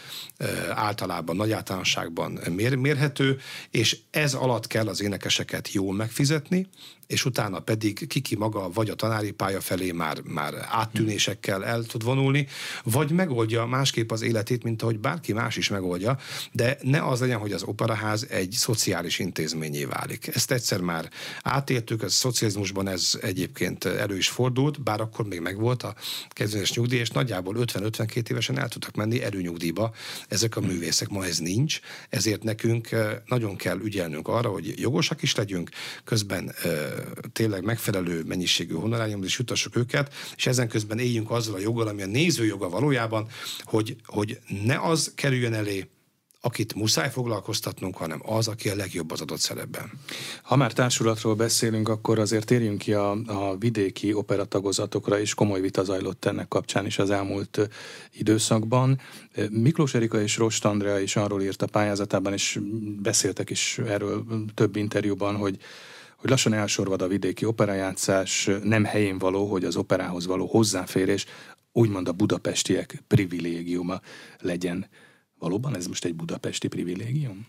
[0.69, 3.37] általában, nagy általánosságban mér, mérhető,
[3.71, 6.67] és ez alatt kell az énekeseket jól megfizetni,
[7.07, 12.03] és utána pedig kiki maga vagy a tanári pálya felé már, már áttűnésekkel el tud
[12.03, 12.47] vonulni,
[12.83, 16.17] vagy megoldja másképp az életét, mint ahogy bárki más is megoldja,
[16.51, 20.27] de ne az legyen, hogy az operaház egy szociális intézményé válik.
[20.27, 21.09] Ezt egyszer már
[21.41, 25.95] átéltük, a szocializmusban ez egyébként elő is fordult, bár akkor még megvolt a
[26.29, 29.93] kezdőes nyugdíj, és nagyjából 50-52 évesen el tudtak menni erőnyugdíjba
[30.27, 31.09] ezek a művészek.
[31.09, 35.69] Ma ez nincs, ezért nekünk eh, nagyon kell ügyelnünk arra, hogy jogosak is legyünk,
[36.03, 36.94] közben eh,
[37.31, 42.01] tényleg megfelelő mennyiségű honoráriumot is jutassuk őket, és ezen közben éljünk azzal a joggal, ami
[42.01, 43.27] a néző valójában,
[43.63, 45.89] hogy, hogy ne az kerüljön elé,
[46.45, 49.91] akit muszáj foglalkoztatnunk, hanem az, aki a legjobb az adott szerepben.
[50.43, 55.83] Ha már társulatról beszélünk, akkor azért térjünk ki a, a vidéki operatagozatokra, és komoly vita
[55.83, 57.69] zajlott ennek kapcsán is az elmúlt
[58.11, 58.99] időszakban.
[59.49, 62.59] Miklós Erika és Rost Andrea is arról írt a pályázatában, és
[63.01, 65.57] beszéltek is erről több interjúban, hogy
[66.25, 71.25] hogy lassan elsorvad a vidéki operajátszás, nem helyén való, hogy az operához való hozzáférés
[71.71, 74.01] úgymond a budapestiek privilégiuma
[74.39, 74.89] legyen.
[75.39, 77.47] Valóban ez most egy budapesti privilégium?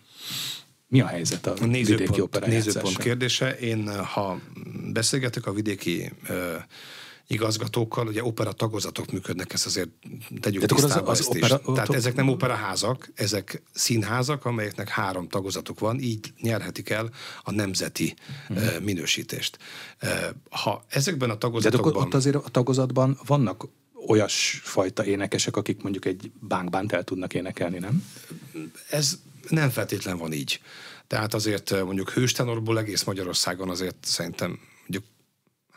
[0.87, 2.81] Mi a helyzet a, a nézőpont, vidéki operajátszással?
[2.81, 3.57] Nézőpont kérdése.
[3.57, 4.39] Én, ha
[4.93, 6.37] beszélgetek a vidéki uh,
[7.27, 9.89] igazgatókkal, ugye opera tagozatok működnek, ezt azért
[10.39, 11.73] tegyük Tehát tisztába az, az ezt opera, is.
[11.73, 17.09] Tehát ezek nem operaházak, ezek színházak, amelyeknek három tagozatok van, így nyerhetik el
[17.43, 18.15] a nemzeti
[18.49, 18.79] uh-huh.
[18.79, 19.57] minősítést.
[20.49, 21.93] Ha ezekben a tagozatokban...
[21.93, 23.67] De ott azért a tagozatban vannak
[24.07, 28.03] olyasfajta énekesek, akik mondjuk egy bánkbánt el tudnak énekelni, nem?
[28.89, 29.19] Ez
[29.49, 30.61] nem feltétlen van így.
[31.07, 34.59] Tehát azért mondjuk hőstenorból egész Magyarországon azért szerintem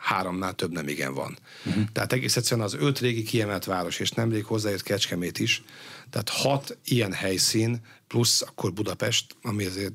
[0.01, 1.37] háromnál több nem igen van.
[1.65, 1.83] Uh-huh.
[1.91, 5.63] Tehát egész egyszerűen az öt régi kiemelt város, és nemrég hozzájött Kecskemét is,
[6.09, 9.93] tehát hat ilyen helyszín, plusz akkor Budapest, ami azért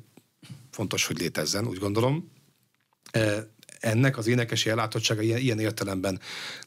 [0.71, 2.31] fontos, hogy létezzen, úgy gondolom
[3.79, 6.19] ennek az énekesi ellátottsága ilyen, ilyen értelemben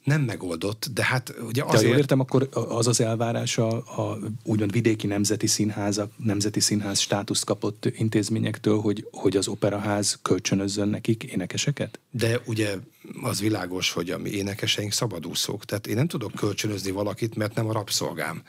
[0.05, 1.83] nem megoldott, de hát ugye azért...
[1.83, 6.99] De jól értem, akkor az az elvárás a, a úgymond vidéki nemzeti színházak, nemzeti színház
[6.99, 11.99] státuszt kapott intézményektől, hogy, hogy az operaház kölcsönözzön nekik énekeseket?
[12.11, 12.77] De ugye
[13.23, 15.65] az világos, hogy a mi énekeseink szabadúszók.
[15.65, 18.43] Tehát én nem tudok kölcsönözni valakit, mert nem a rabszolgám.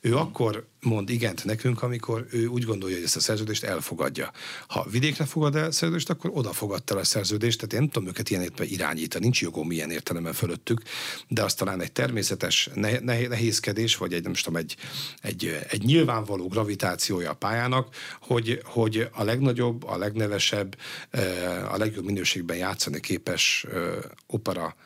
[0.00, 4.30] Ő akkor mond igent nekünk, amikor ő úgy gondolja, hogy ezt a szerződést elfogadja.
[4.68, 8.08] Ha vidékre fogad el szerződést, akkor oda fogadta el a szerződést, tehát én nem tudom
[8.08, 10.82] őket ilyen irányítani, nincs jogom ilyen értelemben fölöttük,
[11.28, 14.76] de az talán egy természetes nehézkedés, vagy egy, nem tudom, egy,
[15.22, 20.76] egy, egy nyilvánvaló gravitációja a pályának, hogy, hogy a legnagyobb, a legnevesebb,
[21.10, 23.95] eh, a legjobb minőségben játszani képes eh,
[24.26, 24.76] opera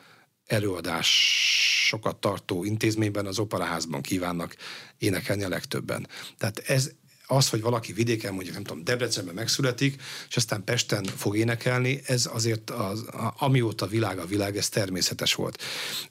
[0.45, 4.55] előadásokat tartó intézményben, az operaházban kívánnak
[4.97, 6.07] énekelni a legtöbben.
[6.37, 6.91] Tehát ez,
[7.31, 12.29] az, hogy valaki vidéken, mondjuk nem tudom, Debrecenben megszületik, és aztán Pesten fog énekelni, ez
[12.33, 15.61] azért az, a, amióta világ a világ, ez természetes volt.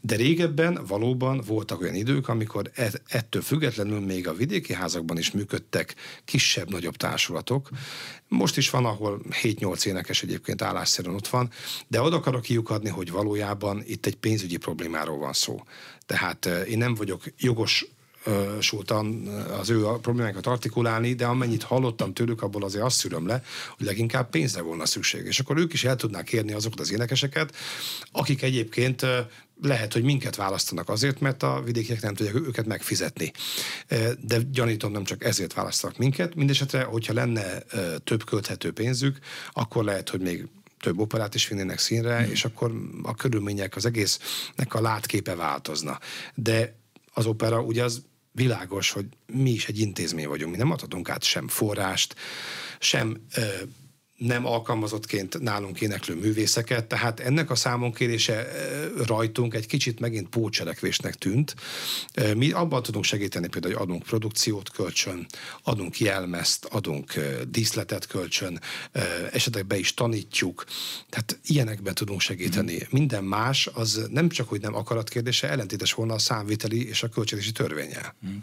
[0.00, 5.30] De régebben valóban voltak olyan idők, amikor e, ettől függetlenül még a vidéki házakban is
[5.30, 5.94] működtek
[6.24, 7.68] kisebb-nagyobb társulatok.
[8.28, 11.50] Most is van, ahol 7-8 énekes egyébként állásszerűen ott van,
[11.88, 15.62] de oda akarok kiukadni, hogy valójában itt egy pénzügyi problémáról van szó.
[16.06, 17.86] Tehát eh, én nem vagyok jogos
[18.60, 19.26] sultan
[19.60, 23.42] az ő problémákat artikulálni, de amennyit hallottam tőlük, abból azért azt szülöm le,
[23.76, 25.26] hogy leginkább pénzre volna szükség.
[25.26, 27.54] És akkor ők is el tudnák kérni azokat az énekeseket,
[28.12, 29.06] akik egyébként
[29.62, 33.32] lehet, hogy minket választanak azért, mert a vidékiek nem tudják őket megfizetni.
[34.20, 36.34] De gyanítom, nem csak ezért választanak minket.
[36.34, 37.58] Mindenesetre, hogyha lenne
[38.04, 39.18] több költhető pénzük,
[39.52, 40.48] akkor lehet, hogy még
[40.80, 42.30] több operát is vinnének színre, mm.
[42.30, 45.98] és akkor a körülmények, az egésznek a látképe változna.
[46.34, 46.78] De
[47.12, 48.02] az opera ugye az
[48.32, 52.14] világos, hogy mi is egy intézmény vagyunk, mi nem adhatunk át sem forrást,
[52.78, 53.42] sem ö,
[54.20, 58.48] nem alkalmazottként nálunk éneklő művészeket, tehát ennek a számonkérése
[59.06, 61.54] rajtunk egy kicsit megint pócselekvésnek tűnt.
[62.36, 65.26] Mi abban tudunk segíteni például, hogy adunk produkciót kölcsön,
[65.62, 67.14] adunk jelmezt, adunk
[67.48, 68.60] díszletet kölcsön,
[69.32, 70.64] esetleg be is tanítjuk,
[71.08, 72.74] tehát ilyenekben tudunk segíteni.
[72.74, 72.78] Mm.
[72.90, 77.52] Minden más az nem csak, hogy nem akaratkérdése, ellentétes volna a számviteli és a költségvetési
[77.52, 78.14] törvényel.
[78.26, 78.36] Mm.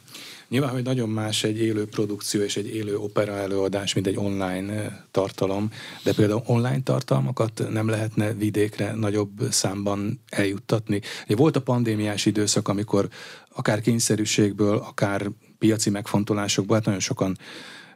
[0.50, 4.74] Nyilván, hogy nagyon más egy élő produkció és egy élő opera előadás, mint egy online
[4.74, 5.72] eh, tartalom,
[6.04, 11.02] de például online tartalmakat nem lehetne vidékre nagyobb számban eljuttatni.
[11.28, 13.08] Volt a pandémiás időszak, amikor
[13.56, 15.30] akár kényszerűségből, akár
[15.60, 17.38] piaci megfontolásokból, hát nagyon sokan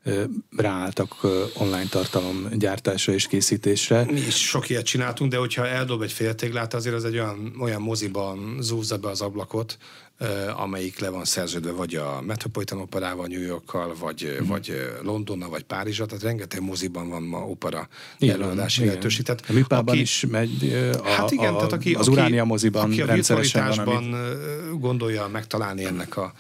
[0.04, 0.24] eh,
[0.58, 1.30] ráálltak eh,
[1.62, 4.04] online tartalom gyártásra és készítésre.
[4.04, 7.82] Mi is sok ilyet csináltunk, de hogyha eldob egy féltéglát, azért az egy olyan, olyan
[7.82, 9.78] moziban zúzza be az ablakot,
[10.56, 14.48] amelyik le van szerződve vagy a Metropolitan Operával, New Yorkkal, vagy, mm.
[14.48, 17.88] vagy Londonnal, vagy Párizsal, tehát rengeteg moziban van ma opera
[18.20, 19.26] előadási lehetőség.
[19.26, 22.84] Tehát a műpában aki, is megy a, hát igen, a, tehát aki, az Uránia moziban
[22.84, 24.80] aki a rendszeresen van, amit...
[24.80, 26.34] gondolja megtalálni ennek a,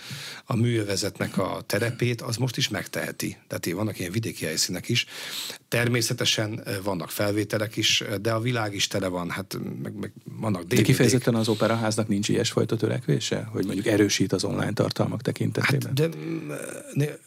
[0.45, 3.37] a művezetnek a terepét, az most is megteheti.
[3.47, 5.05] Tehát vannak ilyen vidéki helyszínek is.
[5.71, 10.75] Természetesen vannak felvételek is, de a világ is tele van, hát meg, meg vannak DVD-k.
[10.75, 15.81] De kifejezetten az operaháznak nincs ilyesfajta törekvése, hogy mondjuk erősít az online tartalmak tekintetében?
[15.85, 16.09] Hát de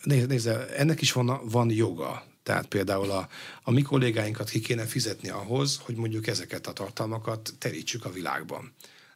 [0.04, 2.24] né, nézze, ennek is van, van joga.
[2.42, 3.28] Tehát például a,
[3.62, 8.72] a mi kollégáinkat ki kéne fizetni ahhoz, hogy mondjuk ezeket a tartalmakat terítsük a világban.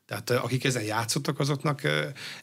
[0.08, 1.82] Tehát akik ezen játszottak, azoknak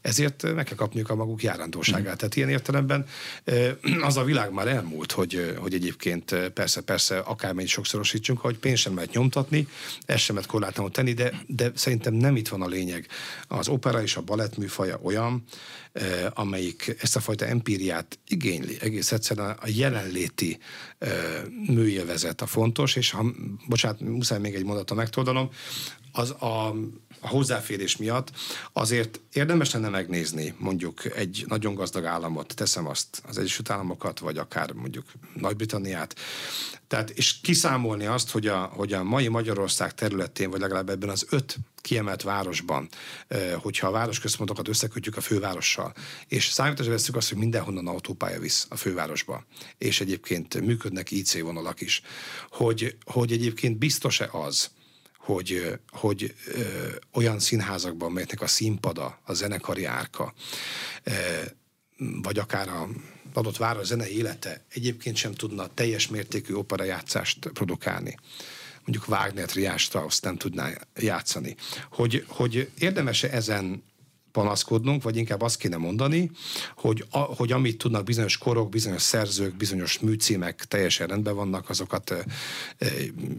[0.01, 2.13] ezért meg kell kapniuk a maguk járandóságát.
[2.13, 2.17] Mm.
[2.17, 3.05] Tehát ilyen értelemben
[4.01, 8.95] az a világ már elmúlt, hogy, hogy egyébként persze, persze akármennyi sokszorosítsunk, hogy pénzt sem
[8.95, 9.67] lehet nyomtatni,
[10.05, 13.07] ezt sem lehet korlátlanul tenni, de, de szerintem nem itt van a lényeg.
[13.47, 15.43] Az opera és a balett műfaja olyan,
[16.33, 18.77] amelyik ezt a fajta empíriát igényli.
[18.81, 20.57] Egész egyszerűen a jelenléti
[21.67, 23.25] műélvezet a fontos, és ha,
[23.67, 25.49] bocsánat, muszáj még egy mondatot megtoldanom,
[26.11, 26.75] az a
[27.25, 28.31] a hozzáférés miatt,
[28.73, 34.37] azért érdemes lenne megnézni mondjuk egy nagyon gazdag államot, teszem azt, az Egyesült Államokat, vagy
[34.37, 36.15] akár mondjuk Nagy-Britanniát,
[36.87, 41.25] tehát, és kiszámolni azt, hogy a, hogy a mai Magyarország területén, vagy legalább ebben az
[41.29, 42.89] öt kiemelt városban,
[43.61, 45.93] hogyha a városközpontokat összekötjük a fővárossal,
[46.27, 49.45] és számításra veszük azt, hogy mindenhonnan autópálya visz a fővárosba,
[49.77, 52.01] és egyébként működnek IC vonalak is,
[52.49, 54.69] hogy, hogy egyébként biztos-e az,
[55.25, 56.61] hogy, hogy ö,
[57.13, 60.33] olyan színházakban, melyeknek a színpada, a zenekari árka,
[61.03, 61.11] ö,
[61.97, 62.89] vagy akár a
[63.33, 68.17] adott város zenei élete egyébként sem tudna teljes mértékű operajátszást produkálni
[68.85, 71.55] mondjuk Wagner, Riás Strauss nem tudná játszani.
[71.91, 73.83] Hogy, hogy érdemes-e ezen
[74.35, 76.31] panaszkodnunk, vagy inkább azt kéne mondani,
[76.75, 82.11] hogy, a, hogy amit tudnak bizonyos korok, bizonyos szerzők, bizonyos műcímek teljesen rendben vannak, azokat
[82.11, 82.25] e,
[82.77, 82.87] e,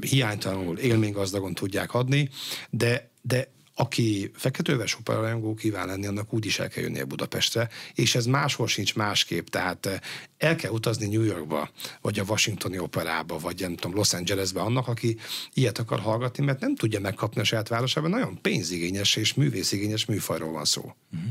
[0.00, 2.28] hiánytalanul élménygazdagon tudják adni,
[2.70, 3.48] de, de
[3.78, 8.66] aki feketőves operarajongó kíván lenni, annak úgy is el kell jönnie Budapestre, és ez máshol
[8.66, 10.00] sincs másképp, tehát
[10.38, 11.70] el kell utazni New Yorkba,
[12.00, 15.16] vagy a Washingtoni operába, vagy nem tudom, Los Angelesbe annak, aki
[15.54, 20.52] ilyet akar hallgatni, mert nem tudja megkapni a saját városában, nagyon pénzigényes és művészigényes műfajról
[20.52, 20.94] van szó.
[21.12, 21.30] Uh-huh.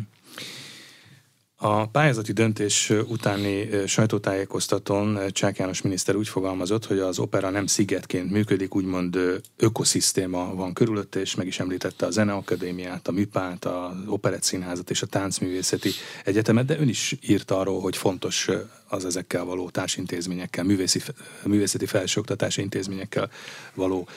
[1.57, 8.31] A pályázati döntés utáni sajtótájékoztatón Csák János miniszter úgy fogalmazott, hogy az opera nem szigetként
[8.31, 9.19] működik, úgymond
[9.57, 15.01] ökoszisztéma van körülötte, és meg is említette a Zeneakadémiát, a Műpát, az Operett Színházat és
[15.01, 15.89] a Táncművészeti
[16.23, 18.49] Egyetemet, de ön is írt arról, hogy fontos
[18.87, 21.01] az ezekkel való társintézményekkel, művészi,
[21.43, 23.29] művészeti felsőoktatási intézményekkel
[23.73, 24.07] való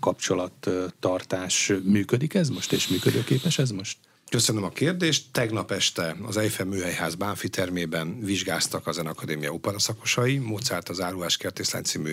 [0.00, 1.72] kapcsolattartás.
[1.84, 3.96] Működik ez most, és működőképes ez most?
[4.32, 5.24] Köszönöm a kérdést.
[5.32, 11.82] Tegnap este az Eiffel Műhelyház Bánfi termében vizsgáztak az Akadémia operaszakosai, Mozart az Áruhás Kertészlány
[11.82, 12.12] című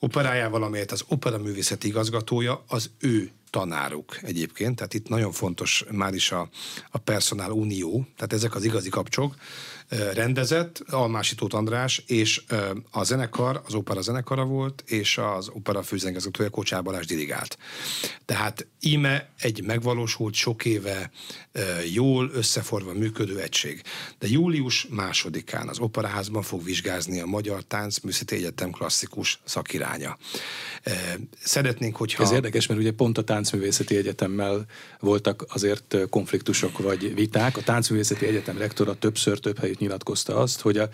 [0.00, 6.14] operájával, amelyet az opera művészeti igazgatója az ő tanáruk egyébként, tehát itt nagyon fontos már
[6.14, 6.48] is a,
[6.90, 9.34] a personál unió, tehát ezek az igazi kapcsok,
[10.14, 12.42] rendezett, Almási Tóth András, és
[12.90, 17.58] a zenekar, az opera zenekara volt, és az opera főzengezőtője Kocsár Balázs dirigált.
[18.24, 21.10] Tehát íme egy megvalósult, sok éve
[21.92, 23.82] jól összeforva működő egység.
[24.18, 30.18] De július másodikán az Operaházban fog vizsgázni a Magyar Táncművészeti Egyetem klasszikus szakiránya.
[31.42, 32.22] Szeretnénk, hogyha...
[32.22, 34.66] Ez érdekes, mert ugye pont a Táncművészeti Egyetemmel
[35.00, 37.56] voltak azért konfliktusok vagy viták.
[37.56, 40.88] A Táncművészeti Egyetem rektora többször több helyütt nyilatkozta azt, hogy a,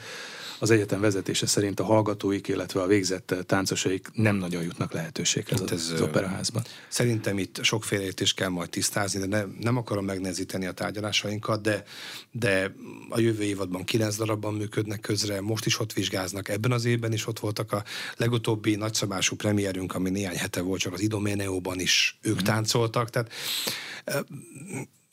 [0.59, 5.71] az egyetem vezetése szerint a hallgatóik, illetve a végzett táncosaik nem nagyon jutnak lehetőséghez hát
[5.71, 6.63] ez, az operaházban.
[6.89, 11.85] Szerintem itt sok félreértés kell majd tisztázni, de ne, nem akarom megnehezíteni a tárgyalásainkat, de,
[12.31, 12.75] de
[13.09, 17.27] a jövő évadban kilenc darabban működnek közre, most is ott vizsgáznak, ebben az évben is
[17.27, 17.85] ott voltak a
[18.17, 22.45] legutóbbi nagyszabású premierünk, ami néhány hete volt, csak az Idoméneóban is ők mm.
[22.45, 23.31] táncoltak, tehát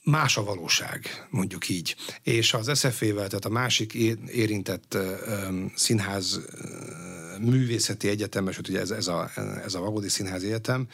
[0.03, 1.95] más a valóság, mondjuk így.
[2.23, 3.93] És az SZF-vel, tehát a másik
[4.27, 4.97] érintett
[5.75, 6.39] színház
[7.39, 9.31] művészeti egyetem, és ugye ez, ez, a,
[9.65, 10.87] ez a valódi színházi egyetem,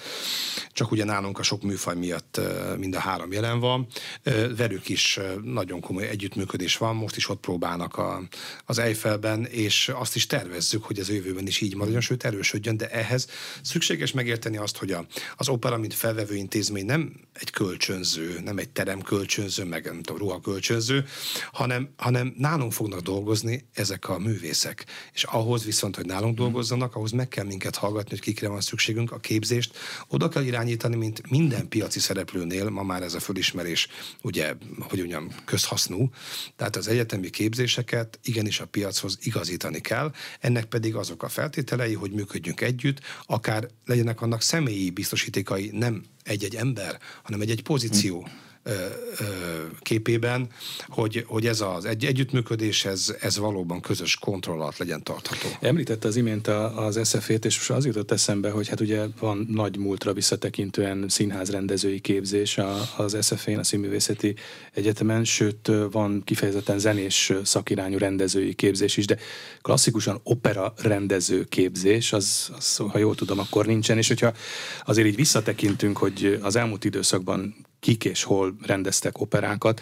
[0.71, 2.41] csak ugye nálunk a sok műfaj miatt
[2.77, 3.87] mind a három jelen van.
[4.57, 8.21] Velük is nagyon komoly együttműködés van, most is ott próbálnak a,
[8.65, 12.89] az Eiffelben, és azt is tervezzük, hogy az jövőben is így maradjon, sőt erősödjön, de
[12.89, 13.27] ehhez
[13.61, 18.69] szükséges megérteni azt, hogy a, az opera, mint felvevő intézmény nem egy kölcsönző, nem egy
[18.69, 21.05] terem kölcsönző, meg nem tudom, ruha kölcsönző,
[21.51, 24.85] hanem, hanem nálunk fognak dolgozni ezek a művészek.
[25.13, 29.11] És ahhoz viszont, hogy nálunk dolgozzanak, ahhoz meg kell minket hallgatni, hogy kikre van szükségünk,
[29.11, 29.77] a képzést
[30.07, 33.87] oda kell irányítani, mint minden piaci szereplőnél, ma már ez a fölismerés,
[34.21, 36.09] ugye, hogy mondjam, közhasznú,
[36.55, 42.11] tehát az egyetemi képzéseket igenis a piachoz igazítani kell, ennek pedig azok a feltételei, hogy
[42.11, 48.27] működjünk együtt, akár legyenek annak személyi biztosítékai, nem egy-egy ember, hanem egy-egy pozíció.
[49.81, 50.49] Képében,
[50.87, 55.47] hogy, hogy ez az egy, együttműködés, ez, ez valóban közös kontroll alatt legyen tartható.
[55.59, 59.77] Említette az imént az SZF-ét, és most az jutott eszembe, hogy hát ugye van nagy
[59.77, 62.59] múltra visszatekintően színházrendezői képzés
[62.97, 64.35] az SZF-én, a Színművészeti
[64.73, 69.17] Egyetemen, sőt van kifejezetten zenés szakirányú rendezői képzés is, de
[69.61, 74.33] klasszikusan opera rendező képzés, az, az ha jól tudom, akkor nincsen, és hogyha
[74.85, 79.81] azért így visszatekintünk, hogy az elmúlt időszakban kik és hol rendeztek operákat.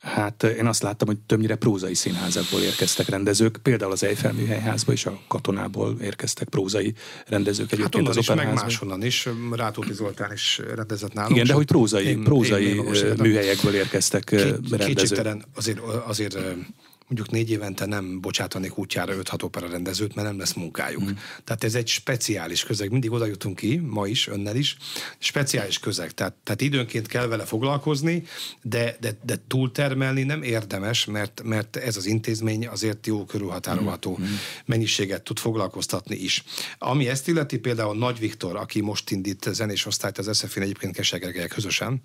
[0.00, 5.06] Hát én azt láttam, hogy többnyire prózai színházakból érkeztek rendezők, például az Eiffel műhelyházba és
[5.06, 6.94] a katonából érkeztek prózai
[7.26, 11.34] rendezők egyébként hát az is, meg máshonnan is, Rátóti Zoltán is rendezett nálunk.
[11.34, 12.84] Igen, de hogy prózai, én, prózai én
[13.18, 14.84] műhelyekből érkeztek K- rendezők.
[14.84, 16.38] Kétségtelen azért, azért
[17.10, 21.02] mondjuk négy évente nem bocsátanék útjára 5-6 opera rendezőt, mert nem lesz munkájuk.
[21.02, 21.14] Mm.
[21.44, 22.90] Tehát ez egy speciális közeg.
[22.90, 24.76] Mindig oda jutunk ki, ma is, önnel is.
[25.18, 26.12] Speciális közeg.
[26.12, 28.22] Tehát, tehát időnként kell vele foglalkozni,
[28.62, 34.24] de, de, de túltermelni nem érdemes, mert, mert ez az intézmény azért jó körülhatárolható mm.
[34.64, 36.44] mennyiséget tud foglalkoztatni is.
[36.78, 41.48] Ami ezt illeti, például Nagy Viktor, aki most indít zenés osztályt az SZF-én egyébként Kesegergelyek
[41.48, 42.00] közösen,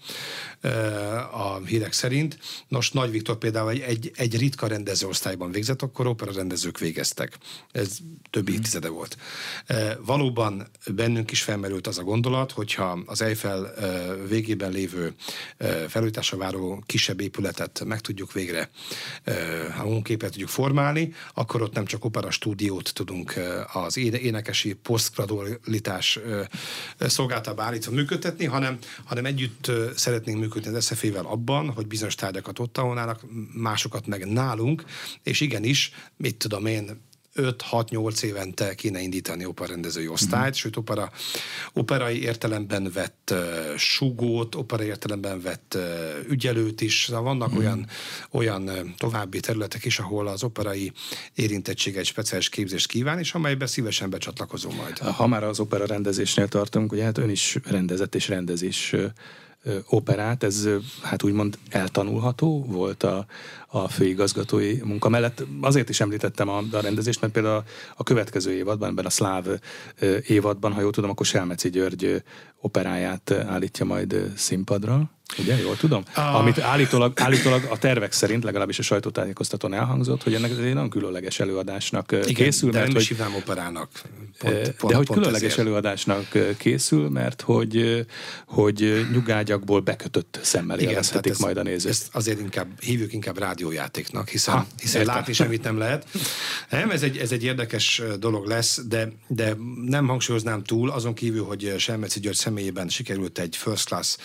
[1.32, 2.38] a hírek szerint.
[2.68, 7.38] Nos, Nagy Viktor például egy, egy, egy ritka rendező osztályban végzett, akkor opera rendezők végeztek.
[7.72, 7.98] Ez
[8.30, 8.54] több mhm.
[8.54, 9.18] évtizede volt.
[9.66, 15.14] E, valóban bennünk is felmerült az a gondolat, hogyha az Eiffel e, végében lévő
[15.58, 18.70] e, felújításra váró kisebb épületet meg tudjuk végre
[19.80, 23.34] a munképet tudjuk formálni, akkor ott nem csak opera stúdiót tudunk
[23.74, 26.20] az énekesi posztgradualitás
[27.00, 32.74] szolgáltába állítva működtetni, hanem, hanem együtt szeretnénk működni az SZF-vel abban, hogy bizonyos tárgyakat ott
[32.74, 33.22] tanulnának,
[33.54, 34.85] másokat meg nálunk,
[35.24, 37.04] és igenis, mit tudom én,
[37.36, 40.58] 5-6-8 évente kéne indítani operarendezői osztályt, mm.
[40.58, 41.12] sőt opera,
[41.74, 45.84] operai értelemben vett uh, sugót, operai értelemben vett uh,
[46.30, 47.58] ügyelőt is, szóval vannak mm.
[47.58, 47.88] olyan,
[48.32, 50.92] olyan uh, további területek is, ahol az operai
[51.34, 54.98] érintettsége egy speciális képzést kíván, és amelyben szívesen becsatlakozom majd.
[54.98, 58.96] Ha már az opera rendezésnél tartunk, ugye hát ön is rendezett és rendezés
[59.90, 60.68] operát, ez
[61.02, 63.26] hát úgymond eltanulható volt a,
[63.76, 65.44] a főigazgatói munka mellett.
[65.62, 67.64] Azért is említettem a, a rendezést, mert például a,
[67.96, 69.46] a következő évadban, ebben a szláv
[70.28, 72.24] évadban, ha jól tudom, akkor Selmeci György
[72.62, 75.10] operáját állítja majd színpadra.
[75.38, 76.04] Ugye, jól tudom?
[76.16, 76.20] A...
[76.20, 81.40] Amit állítólag, állítólag a tervek szerint, legalábbis a sajtótájékoztatón elhangzott, hogy ennek egy nagyon különleges
[81.40, 82.72] előadásnak Igen, készül.
[82.72, 83.90] de mert, hogy, is operának.
[84.38, 85.68] Pont, pont, de hogy pont különleges ezért.
[85.68, 86.26] előadásnak
[86.58, 88.06] készül, mert hogy,
[88.48, 91.92] hogy nyugágyakból bekötött szemmel Igen, élvezhetik majd a nézők.
[91.92, 96.08] Ezt azért inkább, hívjuk inkább rádiójátéknak, hiszen, ha, hiszen látni semmit nem lehet.
[96.70, 99.56] Nem, ez egy, ez egy érdekes dolog lesz, de, de
[99.86, 104.18] nem hangsúlyoznám túl, azon kívül, hogy Selmeci György személyében sikerült egy first class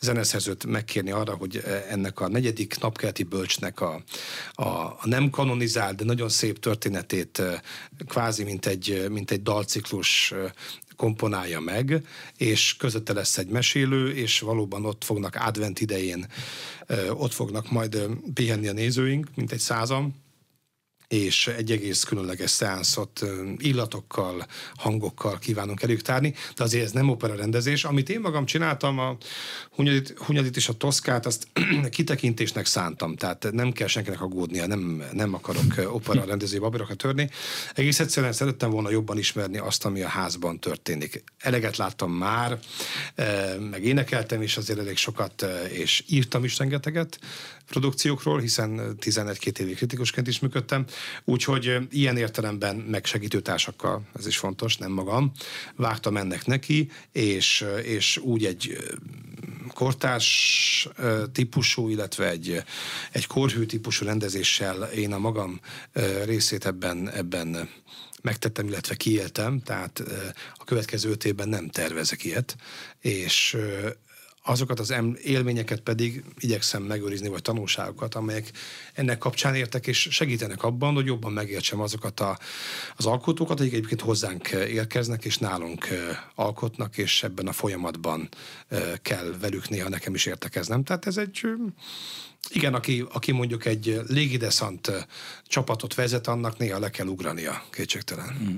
[0.00, 4.02] zeneszerző szerzőt megkérni arra, hogy ennek a negyedik napkelti bölcsnek a,
[4.52, 7.42] a, a nem kanonizált, de nagyon szép történetét
[8.08, 10.34] kvázi mint egy, mint egy dalciklus
[10.96, 16.26] komponálja meg, és közötte lesz egy mesélő, és valóban ott fognak advent idején,
[17.10, 20.24] ott fognak majd pihenni a nézőink, mint egy százam,
[21.08, 23.24] és egy egész különleges szeánszot
[23.56, 27.84] illatokkal, hangokkal kívánunk tárni, de azért ez nem opera rendezés.
[27.84, 29.16] Amit én magam csináltam, a
[29.70, 31.48] Hunyadit, Hunyadit és a Toszkát, azt
[31.90, 37.30] kitekintésnek szántam, tehát nem kell senkinek aggódnia, nem, nem akarok opera rendezői babirokat törni.
[37.74, 41.24] Egész egyszerűen szerettem volna jobban ismerni azt, ami a házban történik.
[41.38, 42.58] Eleget láttam már,
[43.70, 47.18] meg énekeltem is azért elég sokat, és írtam is rengeteget,
[47.66, 50.86] produkciókról, hiszen 11-2 évig kritikusként is működtem,
[51.24, 55.32] úgyhogy ilyen értelemben megsegítő társakkal, ez is fontos, nem magam,
[55.76, 58.76] vágtam ennek neki, és, és úgy egy
[59.74, 60.88] kortárs
[61.32, 62.62] típusú, illetve egy,
[63.12, 65.60] egy korhű típusú rendezéssel én a magam
[66.24, 67.68] részét ebben, ebben
[68.22, 70.02] megtettem, illetve kiéltem, tehát
[70.54, 72.56] a következő öt évben nem tervezek ilyet,
[73.00, 73.56] és
[74.46, 78.50] azokat az élményeket pedig igyekszem megőrizni, vagy tanulságokat, amelyek
[78.92, 82.38] ennek kapcsán értek, és segítenek abban, hogy jobban megértsem azokat a,
[82.96, 85.86] az alkotókat, akik egyébként hozzánk érkeznek, és nálunk
[86.34, 88.28] alkotnak, és ebben a folyamatban
[89.02, 90.84] kell velük néha nekem is értekeznem.
[90.84, 91.46] Tehát ez egy
[92.50, 95.06] igen, aki, aki mondjuk egy légideszant
[95.46, 98.36] csapatot vezet, annak néha le kell ugrania, kétségtelen.
[98.42, 98.56] Mm.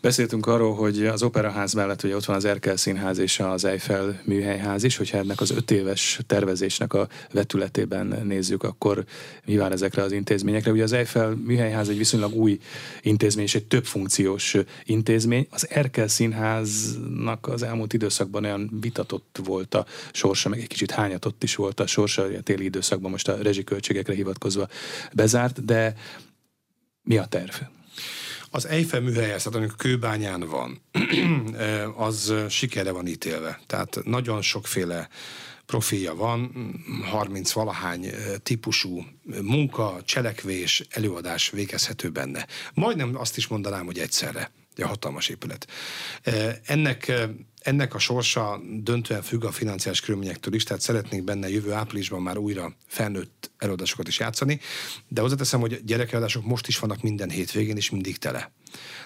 [0.00, 4.20] Beszéltünk arról, hogy az Operaház mellett ugye ott van az Erkel Színház és az Eiffel
[4.24, 9.04] műhelyház is, hogyha ennek az öt éves tervezésnek a vetületében nézzük, akkor
[9.44, 10.70] mi vár ezekre az intézményekre?
[10.70, 12.58] Ugye az Eiffel műhelyház egy viszonylag új
[13.02, 15.46] intézmény, és egy több funkciós intézmény.
[15.50, 21.42] Az Erkel Színháznak az elmúlt időszakban olyan vitatott volt a sorsa, meg egy kicsit hányatott
[21.42, 24.68] is volt a sorsa, a téli időszakban most a rezsiköltségekre hivatkozva
[25.12, 25.94] bezárt, de
[27.02, 27.54] mi a terv?
[28.50, 30.82] Az Eiffel műhelyezet, amik kőbányán van,
[32.06, 33.60] az sikere van ítélve.
[33.66, 35.08] Tehát nagyon sokféle
[35.66, 36.52] profilja van,
[37.10, 38.10] 30 valahány
[38.42, 39.04] típusú
[39.42, 42.46] munka, cselekvés, előadás végezhető benne.
[42.74, 44.50] Majdnem azt is mondanám, hogy egyszerre.
[44.76, 45.66] a hatalmas épület.
[46.64, 47.12] Ennek
[47.68, 52.36] ennek a sorsa döntően függ a financiális körülményektől is, tehát szeretnénk benne jövő áprilisban már
[52.36, 54.60] újra felnőtt előadásokat is játszani,
[55.08, 58.52] de hozzáteszem, hogy gyerekelőadások most is vannak minden hétvégén, és mindig tele.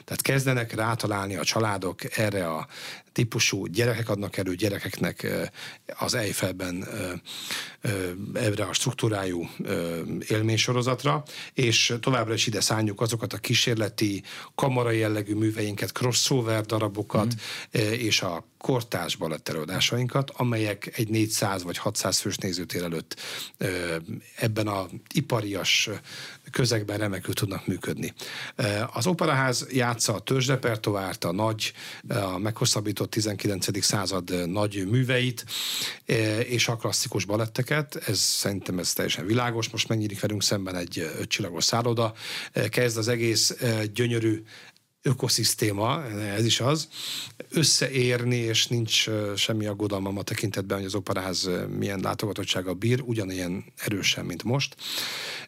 [0.05, 2.67] Tehát kezdenek rátalálni a családok erre a
[3.13, 5.27] típusú gyerekek adnak elő gyerekeknek
[5.99, 6.89] az Eifelben
[8.35, 9.49] erre a struktúrájú
[10.29, 11.23] élménysorozatra,
[11.55, 14.23] és továbbra is ide szálljuk azokat a kísérleti,
[14.55, 17.81] kamarai jellegű műveinket, crossover darabokat, mm.
[17.81, 23.21] és a kortárs balettelőadásainkat, amelyek egy 400 vagy 600 fős nézőtér előtt
[24.37, 25.91] ebben a iparias
[26.53, 28.13] közegben remekül tudnak működni.
[28.93, 31.73] Az Operaház játsza a törzsrepertoárt, a nagy,
[32.09, 33.85] a meghosszabbított 19.
[33.85, 35.45] század nagy műveit,
[36.45, 37.97] és a klasszikus baletteket.
[37.97, 39.69] Ez szerintem ez teljesen világos.
[39.69, 42.13] Most megnyílik velünk szemben egy ötcsillagos szálloda.
[42.69, 43.57] Kezd az egész
[43.93, 44.43] gyönyörű
[45.03, 46.05] ökoszisztéma,
[46.37, 46.89] ez is az,
[47.51, 54.25] összeérni, és nincs semmi aggodalmam a tekintetben, hogy az operáz milyen látogatottsága bír, ugyanilyen erősen,
[54.25, 54.77] mint most.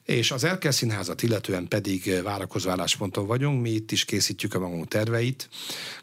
[0.04, 4.88] És az Erkel Színházat illetően pedig várakozó állásponton vagyunk, mi itt is készítjük a magunk
[4.88, 5.48] terveit,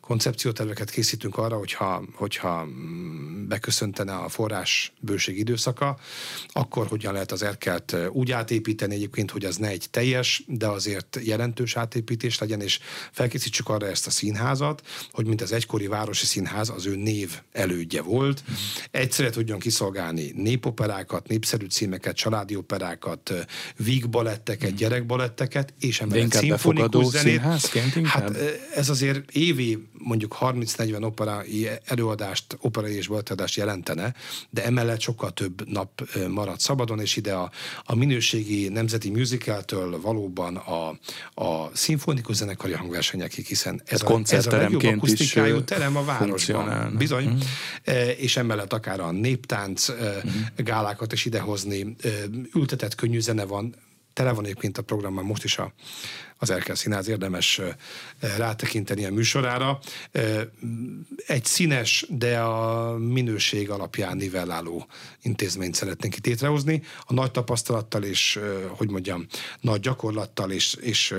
[0.02, 6.00] koncepcióterveket készítünk arra, hogyha, hogyha mm, beköszöntene a forrás bőség időszaka,
[6.48, 11.20] akkor hogyan lehet az Erkelt úgy átépíteni egyébként, hogy az ne egy teljes, de azért
[11.24, 12.80] jelentős átépítés legyen, és
[13.42, 14.82] felkészítsük arra ezt a színházat,
[15.12, 18.44] hogy mint az egykori városi színház az ő név elődje volt,
[18.92, 23.34] egyszerre tudjon kiszolgálni népoperákat, népszerű címeket, családi operákat,
[23.78, 27.42] vígbaletteket, gyerekbaletteket, és emellett szimfonikus zenét.
[28.04, 28.38] Hát
[28.76, 34.14] ez azért évi mondjuk 30-40 operai előadást, operai és balettadást jelentene,
[34.50, 37.52] de emellett sokkal több nap marad szabadon, és ide a,
[37.84, 40.90] a minőségi nemzeti musicaltől valóban a,
[41.44, 42.74] a szimfonikus zenekari
[43.32, 46.96] hangversenyekig, hiszen ez, a, ez a akusztikájú terem a városban.
[46.98, 47.26] Bizony.
[47.26, 47.40] Mm.
[48.18, 50.30] És emellett akár a néptánc mm.
[50.56, 51.96] gálákat is idehozni,
[52.54, 53.76] ültetett könnyű zene van,
[54.14, 55.74] tele van egyébként a programban most is a,
[56.42, 57.62] az Erkel Színház érdemes
[58.38, 59.80] rátekinteni a műsorára.
[61.28, 64.88] Egy színes, de a minőség alapján nivelláló
[65.22, 66.82] intézményt szeretnénk itt létrehozni.
[67.06, 68.40] A nagy tapasztalattal és,
[68.70, 69.26] hogy mondjam,
[69.60, 71.16] nagy gyakorlattal és, és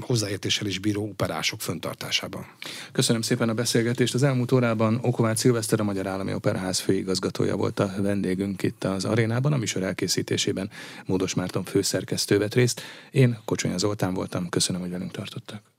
[0.00, 2.46] hozzáértéssel is bíró operások föntartásában.
[2.92, 4.14] Köszönöm szépen a beszélgetést.
[4.14, 9.04] Az elmúlt órában Okovács Szilveszter, a Magyar Állami Operaház főigazgatója volt a vendégünk itt az
[9.04, 10.70] arénában, a műsor elkészítésében
[11.06, 12.82] Módos Márton főszerkesztő vett részt.
[13.10, 15.71] Én Kocsonya Zoltán voltam, köszönöm, hogy velünk tartottak.